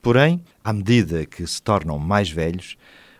Porém, 0.00 0.42
à 0.62 0.72
medida 0.72 1.26
que 1.26 1.46
se 1.46 1.60
tornam 1.60 1.98
mais 1.98 2.30
velhos, 2.30 2.76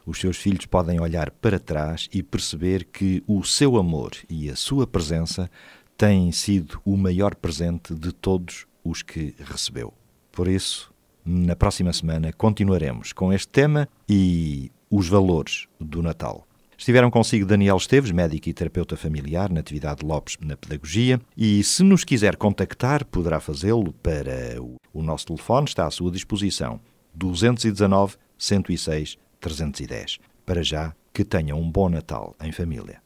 os 0.07 0.21
seus 0.21 0.37
filhos 0.37 0.67
podem 0.67 1.01
olhar 1.01 1.33
para 1.33 1.59
trás 1.59 2.09
e 2.13 2.23
perceber 2.23 2.85
que 2.85 3.25
o 3.27 3.43
seu 3.43 3.77
amor 3.77 4.13
e 4.31 4.49
a 4.49 4.55
sua 4.55 4.87
presença 4.87 5.51
têm 5.97 6.31
sido 6.31 6.81
o 6.85 6.97
maior 6.97 7.35
presente 7.35 7.93
de 7.93 8.13
todos 8.13 8.67
os 8.85 9.03
que 9.03 9.35
recebeu. 9.39 9.93
Por 10.31 10.47
isso, 10.47 10.93
na 11.27 11.57
próxima 11.57 11.93
semana 11.93 12.33
continuaremos 12.33 13.13
com 13.13 13.33
este 13.33 13.49
tema 13.49 13.89
e 14.09 14.71
os 14.89 15.09
valores 15.09 15.67
do 15.81 16.01
Natal. 16.01 16.47
Estiveram 16.79 17.11
consigo 17.11 17.47
Daniel 17.47 17.77
Esteves, 17.77 18.11
médico 18.11 18.49
e 18.49 18.53
terapeuta 18.53 18.97
familiar, 18.97 19.51
na 19.51 19.61
atividade 19.61 20.05
Lopes 20.05 20.37
na 20.41 20.57
Pedagogia, 20.57 21.21
e 21.37 21.65
se 21.65 21.83
nos 21.83 22.05
quiser 22.05 22.37
contactar, 22.37 23.05
poderá 23.07 23.41
fazê-lo 23.41 23.93
para 23.95 24.63
o, 24.63 24.77
o 24.93 25.03
nosso 25.03 25.27
telefone, 25.27 25.67
está 25.67 25.87
à 25.87 25.91
sua 25.91 26.11
disposição, 26.11 26.79
219 27.15 28.17
106 28.39 29.19
310. 29.41 30.19
Para 30.45 30.63
já, 30.63 30.95
que 31.13 31.25
tenham 31.25 31.59
um 31.59 31.71
bom 31.71 31.89
Natal 31.89 32.37
em 32.43 32.53
família. 32.53 33.01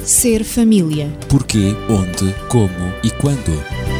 Ser 0.00 0.44
família. 0.44 1.08
Porquê, 1.28 1.74
onde, 1.88 2.32
como 2.48 2.94
e 3.04 3.10
quando. 3.20 3.99